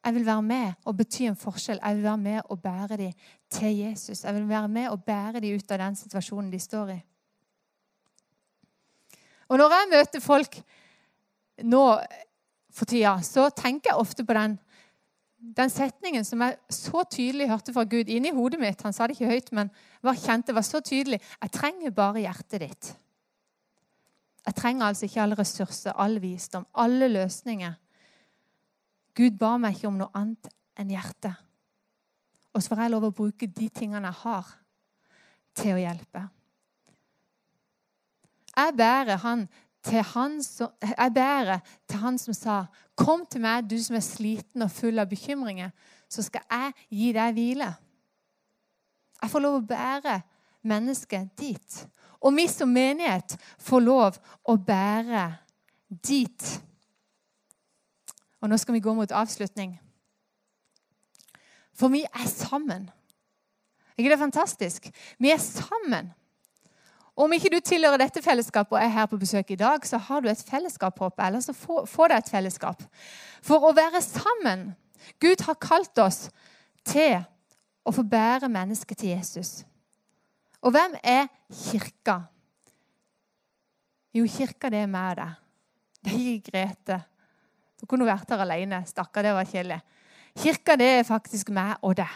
Jeg 0.05 0.15
vil 0.15 0.25
være 0.25 0.41
med 0.41 0.73
og 0.87 0.95
bety 0.97 1.25
en 1.27 1.35
forskjell. 1.35 1.79
Jeg 1.83 1.95
vil 1.95 2.03
være 2.03 2.17
med 2.17 2.41
og 2.45 2.61
bære 2.61 2.97
dem 2.97 3.11
til 3.51 3.77
Jesus. 3.77 4.23
Jeg 4.23 4.35
vil 4.35 4.49
være 4.49 4.67
med 4.67 4.89
og 4.89 5.03
bære 5.03 5.41
dem 5.43 5.55
ut 5.55 5.71
av 5.71 5.81
den 5.81 5.95
situasjonen 5.95 6.51
de 6.51 6.59
står 6.59 6.93
i. 6.93 6.99
Og 9.49 9.57
når 9.57 9.75
jeg 9.75 9.91
møter 9.91 10.23
folk 10.23 10.59
nå 11.65 11.83
for 12.71 12.85
tida, 12.85 13.17
så 13.25 13.49
tenker 13.49 13.91
jeg 13.91 13.99
ofte 13.99 14.23
på 14.23 14.37
den, 14.37 14.55
den 15.57 15.73
setningen 15.73 16.25
som 16.25 16.45
jeg 16.45 16.57
så 16.69 17.03
tydelig 17.11 17.49
hørte 17.49 17.73
fra 17.73 17.83
Gud 17.83 18.11
inni 18.13 18.31
hodet 18.31 18.61
mitt. 18.61 18.81
Han 18.85 18.95
sa 18.95 19.07
det 19.07 19.17
ikke 19.17 19.33
høyt, 19.33 19.51
men 19.51 19.71
var 20.05 20.21
kjente 20.21 20.55
var 20.55 20.67
så 20.67 20.79
tydelig. 20.85 21.19
Jeg 21.41 21.55
trenger 21.55 21.95
bare 21.95 22.23
hjertet 22.23 22.63
ditt. 22.63 22.93
Jeg 24.45 24.55
trenger 24.55 24.85
altså 24.85 25.09
ikke 25.09 25.21
alle 25.21 25.37
ressurser, 25.37 25.97
all 25.97 26.21
visdom, 26.21 26.65
alle 26.73 27.09
løsninger. 27.11 27.75
Gud 29.19 29.35
ba 29.39 29.57
meg 29.59 29.75
ikke 29.75 29.89
om 29.89 29.97
noe 29.99 30.13
annet 30.15 30.47
enn 30.79 30.91
hjertet. 30.93 31.35
Og 32.55 32.63
så 32.63 32.71
får 32.71 32.85
jeg 32.85 32.93
lov 32.93 33.09
å 33.09 33.15
bruke 33.15 33.47
de 33.51 33.67
tingene 33.69 34.07
jeg 34.07 34.21
har, 34.23 34.51
til 35.59 35.75
å 35.75 35.81
hjelpe. 35.81 36.21
Jeg 38.55 38.75
bærer, 38.79 39.19
han 39.19 39.43
til 39.83 40.03
han 40.03 40.39
som, 40.43 40.71
jeg 40.83 41.13
bærer 41.15 41.59
til 41.87 41.99
han 41.99 42.17
som 42.17 42.33
sa, 42.33 42.65
'Kom 42.95 43.25
til 43.25 43.41
meg, 43.41 43.69
du 43.69 43.77
som 43.83 43.95
er 43.95 43.99
sliten 43.99 44.61
og 44.61 44.71
full 44.71 44.99
av 44.99 45.07
bekymringer, 45.07 45.71
så 46.09 46.21
skal 46.21 46.41
jeg 46.51 46.73
gi 46.89 47.11
deg 47.11 47.33
hvile.' 47.33 47.75
Jeg 49.21 49.29
får 49.29 49.39
lov 49.39 49.55
å 49.55 49.67
bære 49.67 50.21
mennesket 50.63 51.37
dit. 51.37 51.87
Og 52.21 52.35
vi 52.35 52.47
som 52.47 52.69
menighet 52.69 53.37
får 53.59 53.79
lov 53.79 54.19
å 54.43 54.55
bære 54.55 55.37
dit. 55.89 56.61
Og 58.41 58.49
nå 58.49 58.57
skal 58.57 58.73
vi 58.73 58.83
gå 58.83 58.93
mot 58.95 59.11
avslutning. 59.11 59.75
For 61.75 61.91
vi 61.91 62.03
er 62.03 62.27
sammen. 62.27 62.89
Er 63.91 64.03
ikke 64.03 64.13
det 64.13 64.19
fantastisk? 64.19 64.89
Vi 65.19 65.31
er 65.31 65.37
sammen. 65.37 66.13
Om 67.19 67.33
ikke 67.35 67.51
du 67.51 67.59
tilhører 67.59 67.99
dette 67.99 68.21
fellesskapet 68.23 68.77
og 68.77 68.83
er 68.83 68.91
her 68.93 69.07
på 69.11 69.17
besøk 69.19 69.51
i 69.51 69.59
dag, 69.59 69.83
så 69.87 69.97
har 69.97 70.21
du 70.23 70.29
et 70.31 70.43
fellesskap, 70.47 70.99
håper 70.99 71.23
Eller 71.23 71.39
så 71.43 71.53
få, 71.53 71.85
få 71.85 72.07
deg 72.07 72.17
et 72.17 72.31
fellesskap. 72.31 72.83
For 73.43 73.59
å 73.59 73.73
være 73.75 74.01
sammen 74.01 74.69
Gud 75.19 75.43
har 75.43 75.59
kalt 75.59 75.99
oss 75.99 76.29
til 76.87 77.19
å 77.83 77.91
få 77.91 78.03
bære 78.07 78.49
mennesket 78.51 78.97
til 78.97 79.09
Jesus. 79.09 79.65
Og 80.61 80.71
hvem 80.71 80.95
er 81.03 81.27
kirka? 81.51 82.21
Jo, 84.15 84.25
kirka 84.27 84.71
det 84.71 84.83
er 84.83 84.91
meg 84.91 85.11
og 85.11 85.19
deg. 85.19 85.37
Det 86.03 86.15
er 86.15 86.43
Grete. 86.47 86.99
Du 87.79 87.87
kunne 87.87 88.07
vært 88.07 88.29
her 88.31 88.43
alene. 88.43 88.83
Stakkar, 88.87 89.25
det 89.25 89.35
var 89.37 89.47
kjedelig. 89.47 89.79
Kirka, 90.39 90.75
det 90.79 90.89
er 90.99 91.07
faktisk 91.07 91.51
meg 91.55 91.77
og 91.81 91.95
deg. 91.99 92.11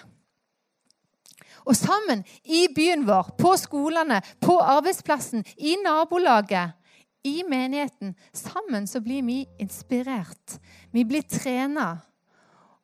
Og 1.63 1.75
sammen, 1.79 2.23
i 2.43 2.67
byen 2.75 3.05
vår, 3.07 3.33
på 3.39 3.53
skolene, 3.59 4.19
på 4.43 4.57
arbeidsplassen, 4.59 5.45
i 5.57 5.77
nabolaget, 5.83 6.75
i 7.23 7.43
menigheten, 7.47 8.15
sammen 8.35 8.87
så 8.87 8.99
blir 9.01 9.23
vi 9.23 9.45
inspirert. 9.59 10.57
Vi 10.91 11.05
blir 11.07 11.23
trena. 11.23 12.01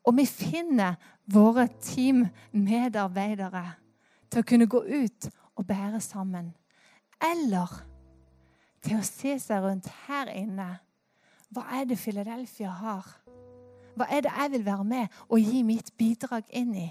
Og 0.07 0.15
vi 0.15 0.25
finner 0.25 0.95
våre 1.27 1.67
teammedarbeidere 1.83 3.65
til 4.31 4.41
å 4.41 4.47
kunne 4.47 4.69
gå 4.71 4.79
ut 4.87 5.27
og 5.59 5.67
bære 5.67 5.99
sammen. 6.01 6.53
Eller 7.19 7.81
til 8.85 9.01
å 9.01 9.05
se 9.05 9.35
seg 9.43 9.65
rundt 9.65 9.89
her 10.07 10.31
inne. 10.31 10.77
Hva 11.49 11.65
er 11.79 11.89
det 11.89 11.97
Philadelphia 11.97 12.69
har? 12.69 13.05
Hva 13.97 14.07
er 14.13 14.23
det 14.25 14.31
jeg 14.37 14.51
vil 14.53 14.65
være 14.65 14.85
med 14.87 15.21
og 15.27 15.39
gi 15.41 15.63
mitt 15.65 15.91
bidrag 15.97 16.45
inn 16.55 16.73
i? 16.77 16.89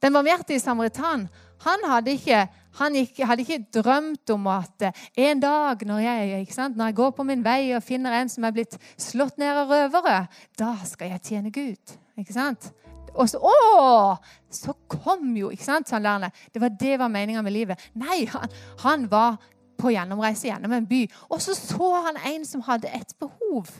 Den 0.00 0.14
barmhjertige 0.16 0.60
samaritan 0.62 1.26
han 1.60 1.82
hadde 1.84 2.14
ikke, 2.16 2.46
han 2.78 2.94
gikk, 2.96 3.18
hadde 3.28 3.44
ikke 3.44 3.64
drømt 3.74 4.30
om 4.32 4.46
at 4.48 4.86
eh, 4.86 5.00
en 5.26 5.42
dag 5.42 5.82
når 5.84 5.98
jeg, 5.98 6.46
når 6.56 6.84
jeg, 6.86 6.94
går 6.96 7.10
på 7.10 7.26
min 7.28 7.44
vei 7.44 7.74
og 7.76 7.84
finner 7.84 8.16
en 8.16 8.30
som 8.32 8.46
er 8.48 8.54
blitt 8.56 8.78
slått 8.96 9.36
ned 9.36 9.60
av 9.60 9.68
røvere, 9.68 10.22
da 10.56 10.72
skal 10.88 11.12
jeg 11.12 11.26
tjene 11.26 11.52
Gud. 11.52 11.96
Ikke 12.16 12.32
sant? 12.32 12.70
Og 13.12 13.28
så, 13.28 13.42
å, 13.42 14.16
så 14.48 14.72
kom 14.88 15.34
jo 15.36 15.50
ikke 15.52 15.66
sant, 15.66 15.90
sånn 15.90 16.06
lærerne. 16.06 16.30
Det 16.54 16.62
var 16.62 16.72
det 16.80 16.96
var 17.02 17.12
meninga 17.12 17.42
med 17.44 17.56
livet. 17.58 17.88
Nei, 17.98 18.22
han, 18.30 18.56
han, 18.86 19.08
var 19.10 19.36
på 19.80 19.92
gjennomreise 19.94 20.48
gjennom 20.48 20.72
en 20.76 20.88
by. 20.88 21.04
Og 21.30 21.40
så 21.42 21.56
så 21.58 21.90
han 22.06 22.20
en 22.32 22.44
som 22.46 22.64
hadde 22.68 22.90
et 22.94 23.14
behov. 23.20 23.70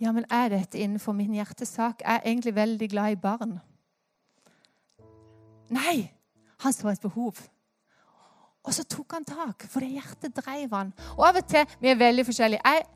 Ja, 0.00 0.14
men 0.16 0.24
er 0.32 0.48
dette 0.48 0.80
innenfor 0.80 1.12
min 1.12 1.34
hjertesak? 1.36 2.00
Jeg 2.00 2.14
er 2.14 2.24
egentlig 2.24 2.54
veldig 2.56 2.88
glad 2.88 3.12
i 3.12 3.20
barn. 3.20 3.58
Nei, 5.70 6.10
han 6.64 6.72
så 6.72 6.88
et 6.88 7.02
behov. 7.02 7.38
Og 8.64 8.74
så 8.76 8.84
tok 8.84 9.12
han 9.16 9.24
tak, 9.24 9.64
for 9.68 9.84
det 9.84 9.94
hjertet 9.96 10.36
dreiv 10.36 10.72
han. 10.76 10.92
Og 11.16 11.26
av 11.28 11.40
og 11.40 11.46
til 11.48 11.68
Vi 11.80 11.92
er 11.92 12.00
veldig 12.00 12.24
forskjellige. 12.28 12.60
Jeg, 12.64 12.86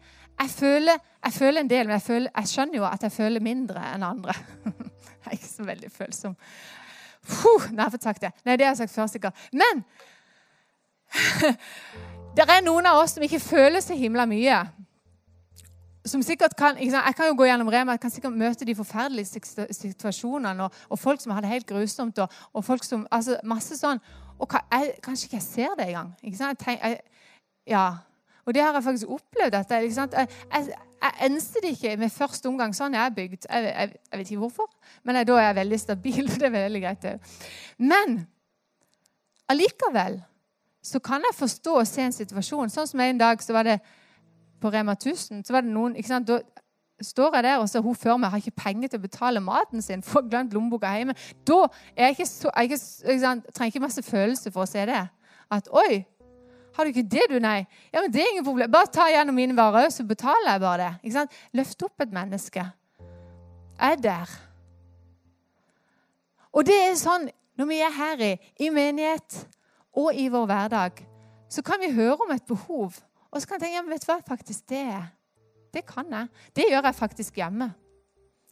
jeg, 0.41 0.51
føler, 0.51 1.05
jeg 1.25 1.33
føler, 1.33 1.61
en 1.61 1.71
del, 1.71 1.87
men 1.87 1.97
jeg, 1.99 2.07
føler, 2.09 2.33
jeg, 2.37 2.51
skjønner 2.53 2.81
jo 2.81 2.89
at 2.89 3.07
jeg 3.07 3.13
føler 3.13 3.45
mindre 3.45 3.85
enn 3.93 4.05
andre. 4.05 4.35
jeg 4.65 5.31
er 5.31 5.39
ikke 5.39 5.53
så 5.53 5.69
veldig 5.69 5.93
følsom. 5.93 6.37
Puh, 7.25 7.71
nei, 7.71 7.85
jeg 7.85 7.95
fått 7.95 8.09
sagt 8.11 8.27
det. 8.27 8.33
Nei, 8.45 8.59
det 8.61 8.67
har 8.67 8.75
jeg 8.75 8.83
sagt 8.85 8.97
før, 8.97 9.09
sikkert. 9.13 9.47
Men 9.53 9.85
det 12.37 12.47
er 12.49 12.65
noen 12.65 12.87
av 12.91 13.03
oss 13.03 13.17
som 13.17 13.25
ikke 13.25 13.43
føler 13.43 13.83
så 13.85 13.97
himla 13.99 14.27
mye. 14.31 14.63
Som 16.05 16.23
sikkert 16.23 16.57
kan, 16.57 16.77
Jeg 16.77 17.15
kan 17.17 17.31
jo 17.31 17.37
gå 17.39 17.47
gjennom 17.49 17.69
Rema, 17.73 17.93
jeg 17.93 18.01
kan 18.01 18.13
sikkert 18.13 18.37
møte 18.37 18.65
de 18.65 18.75
forferdelige 18.75 19.41
situasjonene. 19.71 20.65
Og, 20.65 20.71
og 20.89 20.99
folk 20.99 21.21
som 21.21 21.33
har 21.33 21.41
det 21.41 21.51
helt 21.51 21.67
grusomt. 21.67 22.19
Og, 22.19 22.29
og 22.53 22.65
folk 22.65 22.85
som, 22.85 23.07
altså 23.11 23.39
masse 23.45 23.79
sånn. 23.81 24.03
Og 24.39 24.51
jeg, 24.53 24.97
kanskje 25.03 25.29
ikke 25.29 25.39
jeg 25.39 25.47
ser 25.47 25.79
det 25.79 25.89
engang. 25.89 26.13
Ikke 26.23 26.41
sant? 26.41 26.67
Jeg, 26.67 26.81
jeg, 26.83 26.99
ja, 27.71 27.87
og 28.45 28.55
det 28.55 28.63
har 28.63 28.75
jeg 28.77 28.85
faktisk 28.85 29.15
opplevd. 29.17 29.55
At 29.55 29.71
jeg, 29.71 29.95
jeg, 29.97 30.29
jeg, 30.53 30.77
jeg 31.05 31.31
enser 31.31 31.65
det 31.65 31.73
ikke 31.77 31.97
med 31.97 32.13
første 32.13 32.49
omgang. 32.49 32.77
Sånn 32.77 32.97
jeg 32.97 33.05
er 33.07 33.17
bygd. 33.17 33.49
Jeg, 33.49 33.65
jeg, 33.71 33.97
jeg 34.11 34.21
vet 34.21 34.31
ikke 34.31 34.45
hvorfor, 34.45 34.69
men 35.05 35.19
da 35.21 35.39
er 35.39 35.49
jeg 35.49 35.59
veldig 35.63 35.81
stabil. 35.81 36.29
Det 36.41 36.49
er 36.49 36.55
veldig 36.59 36.85
greit. 36.85 37.11
Men 37.79 38.21
allikevel 39.49 40.21
så 40.85 41.01
kan 41.01 41.23
jeg 41.25 41.39
forstå 41.39 41.79
og 41.81 41.87
se 41.89 42.05
en 42.05 42.13
situasjon. 42.13 42.73
Sånn 42.73 42.89
som 42.91 43.01
en 43.01 43.21
dag 43.21 43.41
så 43.43 43.57
var 43.57 43.65
det 43.65 43.79
på 44.61 44.71
Rema 44.73 44.93
1000. 44.93 45.45
så 45.45 45.53
var 45.53 45.65
det 45.65 45.73
noen, 45.73 45.97
ikke 45.97 46.09
sant, 46.09 46.29
Da 46.29 46.41
står 47.03 47.35
jeg 47.35 47.45
der, 47.45 47.59
og 47.59 47.69
så 47.69 47.81
hun 47.83 47.95
før 47.95 48.17
meg 48.17 48.31
har 48.31 48.39
ikke 48.39 48.63
penger 48.63 48.89
til 48.89 49.01
å 49.01 49.03
betale 49.03 49.41
maten 49.41 49.83
sin. 49.83 50.03
Får 50.11 50.29
glemt 50.29 50.53
lommeboka 50.55 50.93
hjemme. 50.95 51.17
Da 51.47 51.67
er 51.97 52.07
jeg 52.07 52.17
ikke 52.19 52.27
så, 52.27 52.51
jeg 52.57 52.71
ikke, 52.71 52.79
ikke 53.15 53.53
trenger 53.53 53.73
ikke 53.73 53.83
masse 53.83 54.03
følelse 54.03 54.53
for 54.55 54.65
å 54.65 54.71
se 54.71 54.85
det. 54.87 55.01
At 55.51 55.69
oi, 55.73 56.05
har 56.77 56.85
du 56.85 56.93
ikke 56.93 57.09
det, 57.11 57.27
du? 57.31 57.39
Nei. 57.43 57.65
Ja, 57.93 58.01
men 58.01 58.13
det 58.13 58.23
er 58.23 58.31
ingen 58.33 58.47
problem. 58.47 58.71
Bare 58.71 58.91
ta 58.93 59.09
gjennom 59.11 59.37
mine 59.37 59.57
varer, 59.57 59.91
så 59.91 60.07
betaler 60.07 60.53
jeg 60.53 60.63
bare 60.63 60.81
det. 60.83 60.93
Ikke 61.03 61.17
sant? 61.19 61.41
Løft 61.55 61.87
opp 61.87 62.05
et 62.05 62.15
menneske. 62.15 62.67
Jeg 63.75 63.99
er 63.99 64.01
der. 64.03 64.37
Og 66.55 66.67
det 66.67 66.79
er 66.79 66.95
sånn 66.99 67.27
når 67.59 67.71
vi 67.71 67.81
er 67.83 67.95
her 67.95 68.23
i, 68.23 68.33
i 68.63 68.71
menighet 68.75 69.45
og 69.97 70.15
i 70.15 70.29
vår 70.29 70.47
hverdag, 70.51 71.05
så 71.51 71.63
kan 71.63 71.81
vi 71.83 71.93
høre 71.95 72.19
om 72.25 72.33
et 72.35 72.47
behov. 72.49 72.99
Og 73.31 73.41
så 73.41 73.49
kan 73.49 73.59
jeg 73.59 73.67
tenke 73.67 73.79
ja, 73.79 73.85
vet 73.89 74.05
du 74.05 74.11
hva, 74.11 74.19
faktisk 74.27 74.67
det 74.71 74.87
Det 75.75 75.83
kan 75.87 76.07
jeg. 76.11 76.29
Det 76.55 76.69
gjør 76.71 76.87
jeg 76.87 76.95
faktisk 76.95 77.37
hjemme. 77.37 77.73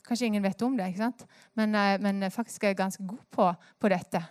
Kanskje 0.03 0.27
ingen 0.27 0.43
vet 0.43 0.63
om 0.67 0.77
det, 0.77 0.89
ikke 0.91 1.05
sant? 1.05 1.27
Men, 1.55 1.75
eh, 1.79 1.99
men 2.03 2.31
faktisk 2.31 2.65
er 2.65 2.73
jeg 2.73 2.81
ganske 2.81 3.07
god 3.07 3.21
på, 3.31 3.53
på 3.79 3.89
dette. 3.89 4.23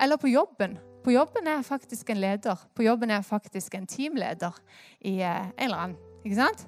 Eller 0.00 0.16
på 0.16 0.30
jobben. 0.32 0.78
På 1.04 1.12
jobben 1.12 1.46
er 1.46 1.58
jeg 1.58 1.64
faktisk 1.64 2.10
en 2.10 2.20
leder. 2.20 2.62
På 2.74 2.82
jobben 2.82 3.10
er 3.10 3.20
jeg 3.20 3.24
faktisk 3.28 3.74
en 3.74 3.86
teamleder 3.86 4.56
i 5.00 5.20
eh, 5.20 5.50
en 5.50 5.66
eller 5.66 5.82
annen. 5.84 5.98
Ikke 6.24 6.38
sant? 6.40 6.64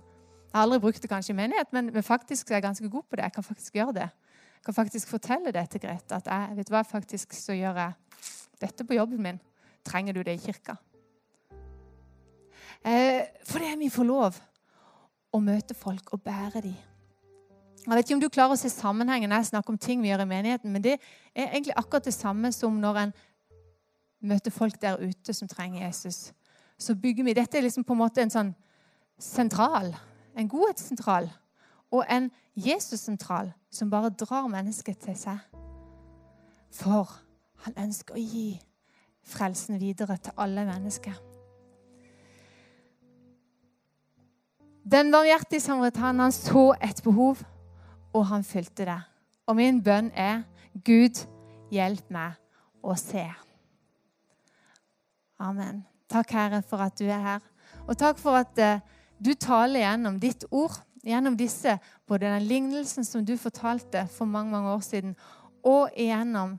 Jeg 0.53 0.59
har 0.59 0.67
aldri 0.67 0.83
brukt 0.85 1.01
det 1.01 1.09
kanskje 1.09 1.33
i 1.33 1.37
menighet, 1.37 1.73
men, 1.73 1.89
men 1.95 2.05
faktisk 2.05 2.51
er 2.51 2.59
jeg 2.59 2.67
ganske 2.67 2.89
god 2.93 3.07
på 3.09 3.17
det. 3.17 3.25
Jeg 3.25 3.33
kan 3.33 3.45
faktisk 3.45 3.75
gjøre 3.75 3.95
det. 3.97 4.11
Jeg 4.59 4.65
kan 4.65 4.75
faktisk 4.75 5.09
fortelle 5.09 5.53
det 5.53 5.65
til 5.71 5.81
Grete. 5.81 6.21
At 6.21 6.29
jeg 6.29 6.59
vet 6.59 6.73
hva 6.75 6.85
faktisk 6.85 7.33
så 7.33 7.57
gjør 7.57 7.81
jeg 7.81 7.93
dette 8.61 8.85
på 8.85 9.01
jobben 9.01 9.23
min. 9.25 9.41
Trenger 9.85 10.13
du 10.13 10.23
det 10.23 10.35
i 10.35 10.43
kirka? 10.43 10.77
Eh, 12.85 13.25
fordi 13.45 13.75
vi 13.79 13.91
får 13.91 14.05
lov 14.05 14.39
å 15.33 15.41
møte 15.41 15.75
folk 15.75 16.13
og 16.13 16.23
bære 16.23 16.63
dem. 16.63 16.77
Jeg 17.83 17.97
vet 17.97 18.07
ikke 18.07 18.15
om 18.15 18.23
du 18.23 18.29
klarer 18.31 18.55
å 18.55 18.59
se 18.61 18.71
sammenhengen 18.71 19.31
når 19.31 19.43
jeg 19.43 19.51
snakker 19.53 19.75
om 19.75 19.79
ting 19.79 20.03
vi 20.03 20.11
gjør 20.11 20.23
i 20.23 20.31
menigheten, 20.31 20.71
men 20.71 20.83
det 20.83 20.93
er 21.35 21.49
egentlig 21.49 21.75
akkurat 21.77 22.05
det 22.07 22.15
samme 22.15 22.53
som 22.55 22.77
når 22.79 22.99
en 23.01 23.15
møter 24.23 24.55
folk 24.55 24.79
der 24.83 25.03
ute 25.03 25.35
som 25.35 25.49
trenger 25.51 25.87
Jesus. 25.87 26.33
Så 26.79 26.95
bygger 26.95 27.25
vi 27.25 27.35
Dette 27.35 27.59
er 27.59 27.63
liksom 27.67 27.85
på 27.85 27.97
en 27.97 28.03
måte 28.05 28.23
en 28.23 28.31
sånn 28.31 28.53
sentral, 29.19 29.91
en 30.39 30.49
godhetssentral 30.49 31.29
og 31.93 32.05
en 32.09 32.31
Jesus-sentral 32.55 33.53
som 33.71 33.91
bare 33.91 34.13
drar 34.15 34.49
mennesket 34.51 35.03
til 35.03 35.17
seg. 35.19 35.39
For 36.73 37.11
han 37.67 37.79
ønsker 37.79 38.15
å 38.15 38.23
gi 38.23 38.61
frelsen 39.25 39.81
videre 39.81 40.17
til 40.17 40.35
alle 40.37 40.65
mennesker. 40.67 41.15
Den 44.83 45.13
barmhjertige 45.13 45.61
samaritan 45.61 46.19
han 46.19 46.33
så 46.33 46.73
et 46.83 47.01
behov, 47.05 47.37
og 48.13 48.27
han 48.27 48.45
fylte 48.45 48.85
det. 48.85 48.99
Og 49.47 49.57
min 49.57 49.83
bønn 49.83 50.11
er 50.15 50.43
Gud, 50.85 51.23
hjelp 51.71 52.11
meg 52.11 52.35
å 52.83 52.97
se. 52.99 53.25
Amen. 55.43 55.85
Takk, 56.11 56.35
Herre, 56.35 56.63
for 56.67 56.83
at 56.85 56.99
du 56.99 57.07
er 57.07 57.23
her. 57.23 57.45
Og 57.87 57.97
takk 57.99 58.19
for 58.21 58.37
at 58.39 58.59
eh, 58.59 58.83
du 59.23 59.33
taler 59.39 59.85
gjennom 59.85 60.19
ditt 60.23 60.45
ord, 60.51 60.75
gjennom 61.07 61.37
disse, 61.39 61.79
både 62.07 62.31
den 62.31 62.47
lignelsen 62.47 63.07
som 63.07 63.25
du 63.27 63.37
fortalte 63.41 64.05
for 64.13 64.29
mange 64.29 64.53
mange 64.55 64.75
år 64.75 64.85
siden, 64.87 65.17
og 65.63 65.95
igjennom 65.97 66.59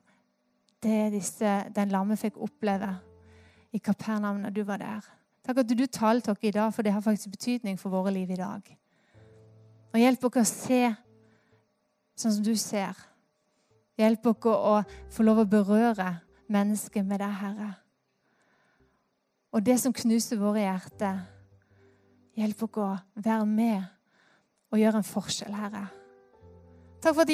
det 0.84 1.14
disse, 1.16 1.56
den 1.76 1.92
lamme 1.94 2.18
fikk 2.20 2.38
oppleve 2.44 2.92
i 3.74 3.82
Kapernaum 3.82 4.42
når 4.44 4.54
du 4.54 4.64
var 4.68 4.82
der. 4.82 5.08
Takk 5.44 5.64
at 5.64 5.72
du 5.72 5.86
taler 5.86 6.22
til 6.24 6.32
oss 6.32 6.44
i 6.44 6.52
dag, 6.52 6.74
for 6.74 6.86
det 6.86 6.94
har 6.94 7.04
faktisk 7.04 7.34
betydning 7.34 7.80
for 7.80 7.92
våre 7.92 8.12
liv 8.12 8.30
i 8.32 8.40
dag. 8.40 8.62
Og 9.94 10.00
hjelp 10.00 10.28
oss 10.30 10.38
å 10.40 10.46
se 10.48 10.84
sånn 12.16 12.38
som 12.38 12.46
du 12.46 12.54
ser. 12.60 12.98
Hjelp 14.00 14.30
oss 14.32 14.48
å 14.48 14.76
få 15.12 15.26
lov 15.26 15.44
å 15.44 15.50
berøre 15.50 16.14
mennesket 16.54 17.06
med 17.06 17.22
deg, 17.22 17.34
Herre. 17.42 17.72
Og 19.54 19.62
det 19.66 19.78
som 19.82 19.94
knuser 19.94 20.40
våre 20.42 20.64
hjerter, 20.64 21.20
hjelp 22.40 22.64
oss 22.66 22.80
å 22.82 22.94
være 23.20 23.46
med 23.50 23.84
og 24.74 24.80
gjøre 24.82 25.04
en 25.04 25.12
forskjell, 25.12 25.54
Herre. 25.54 25.86
Takk 27.04 27.16
for 27.16 27.22
at, 27.22 27.30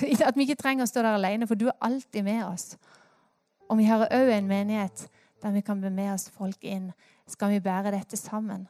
vi, 0.00 0.24
at 0.28 0.36
vi 0.36 0.46
ikke 0.46 0.56
trenger 0.56 0.86
å 0.86 0.88
stå 0.88 1.02
der 1.04 1.18
alene, 1.18 1.48
for 1.48 1.58
du 1.58 1.66
er 1.68 1.76
alltid 1.84 2.24
med 2.24 2.46
oss. 2.46 2.78
Og 3.68 3.76
vi 3.76 3.88
har 3.88 4.06
òg 4.06 4.32
en 4.32 4.48
menighet 4.48 5.04
der 5.44 5.52
vi 5.52 5.60
kan 5.60 5.82
be 5.82 5.90
med 5.92 6.14
oss 6.14 6.30
folk 6.32 6.64
inn. 6.64 6.88
Skal 7.28 7.52
vi 7.52 7.60
bære 7.60 7.92
dette 7.92 8.16
sammen? 8.16 8.64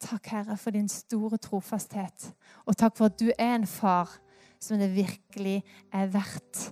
Takk, 0.00 0.32
Herre, 0.32 0.56
for 0.56 0.72
din 0.72 0.88
store 0.88 1.36
trofasthet. 1.40 2.30
Og 2.64 2.76
takk 2.76 2.96
for 2.96 3.10
at 3.10 3.20
du 3.20 3.28
er 3.28 3.58
en 3.58 3.68
far 3.68 4.16
som 4.60 4.80
det 4.80 4.94
virkelig 4.94 5.60
er 5.92 6.08
verdt 6.12 6.70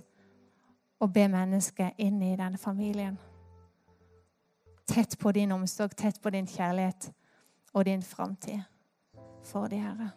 å 1.01 1.09
be 1.11 1.27
mennesket 1.29 2.01
inn 2.01 2.21
i 2.25 2.33
denne 2.37 2.57
familien. 2.57 3.17
Tett 4.89 5.19
på 5.21 5.33
din 5.37 5.53
omsorg, 5.53 5.93
tett 5.97 6.17
på 6.21 6.33
din 6.33 6.49
kjærlighet 6.49 7.11
og 7.73 7.85
din 7.85 8.01
framtid 8.05 8.63
for 9.45 9.67
de, 9.67 9.75
Herre. 9.75 10.11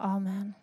Amen. 0.00 0.54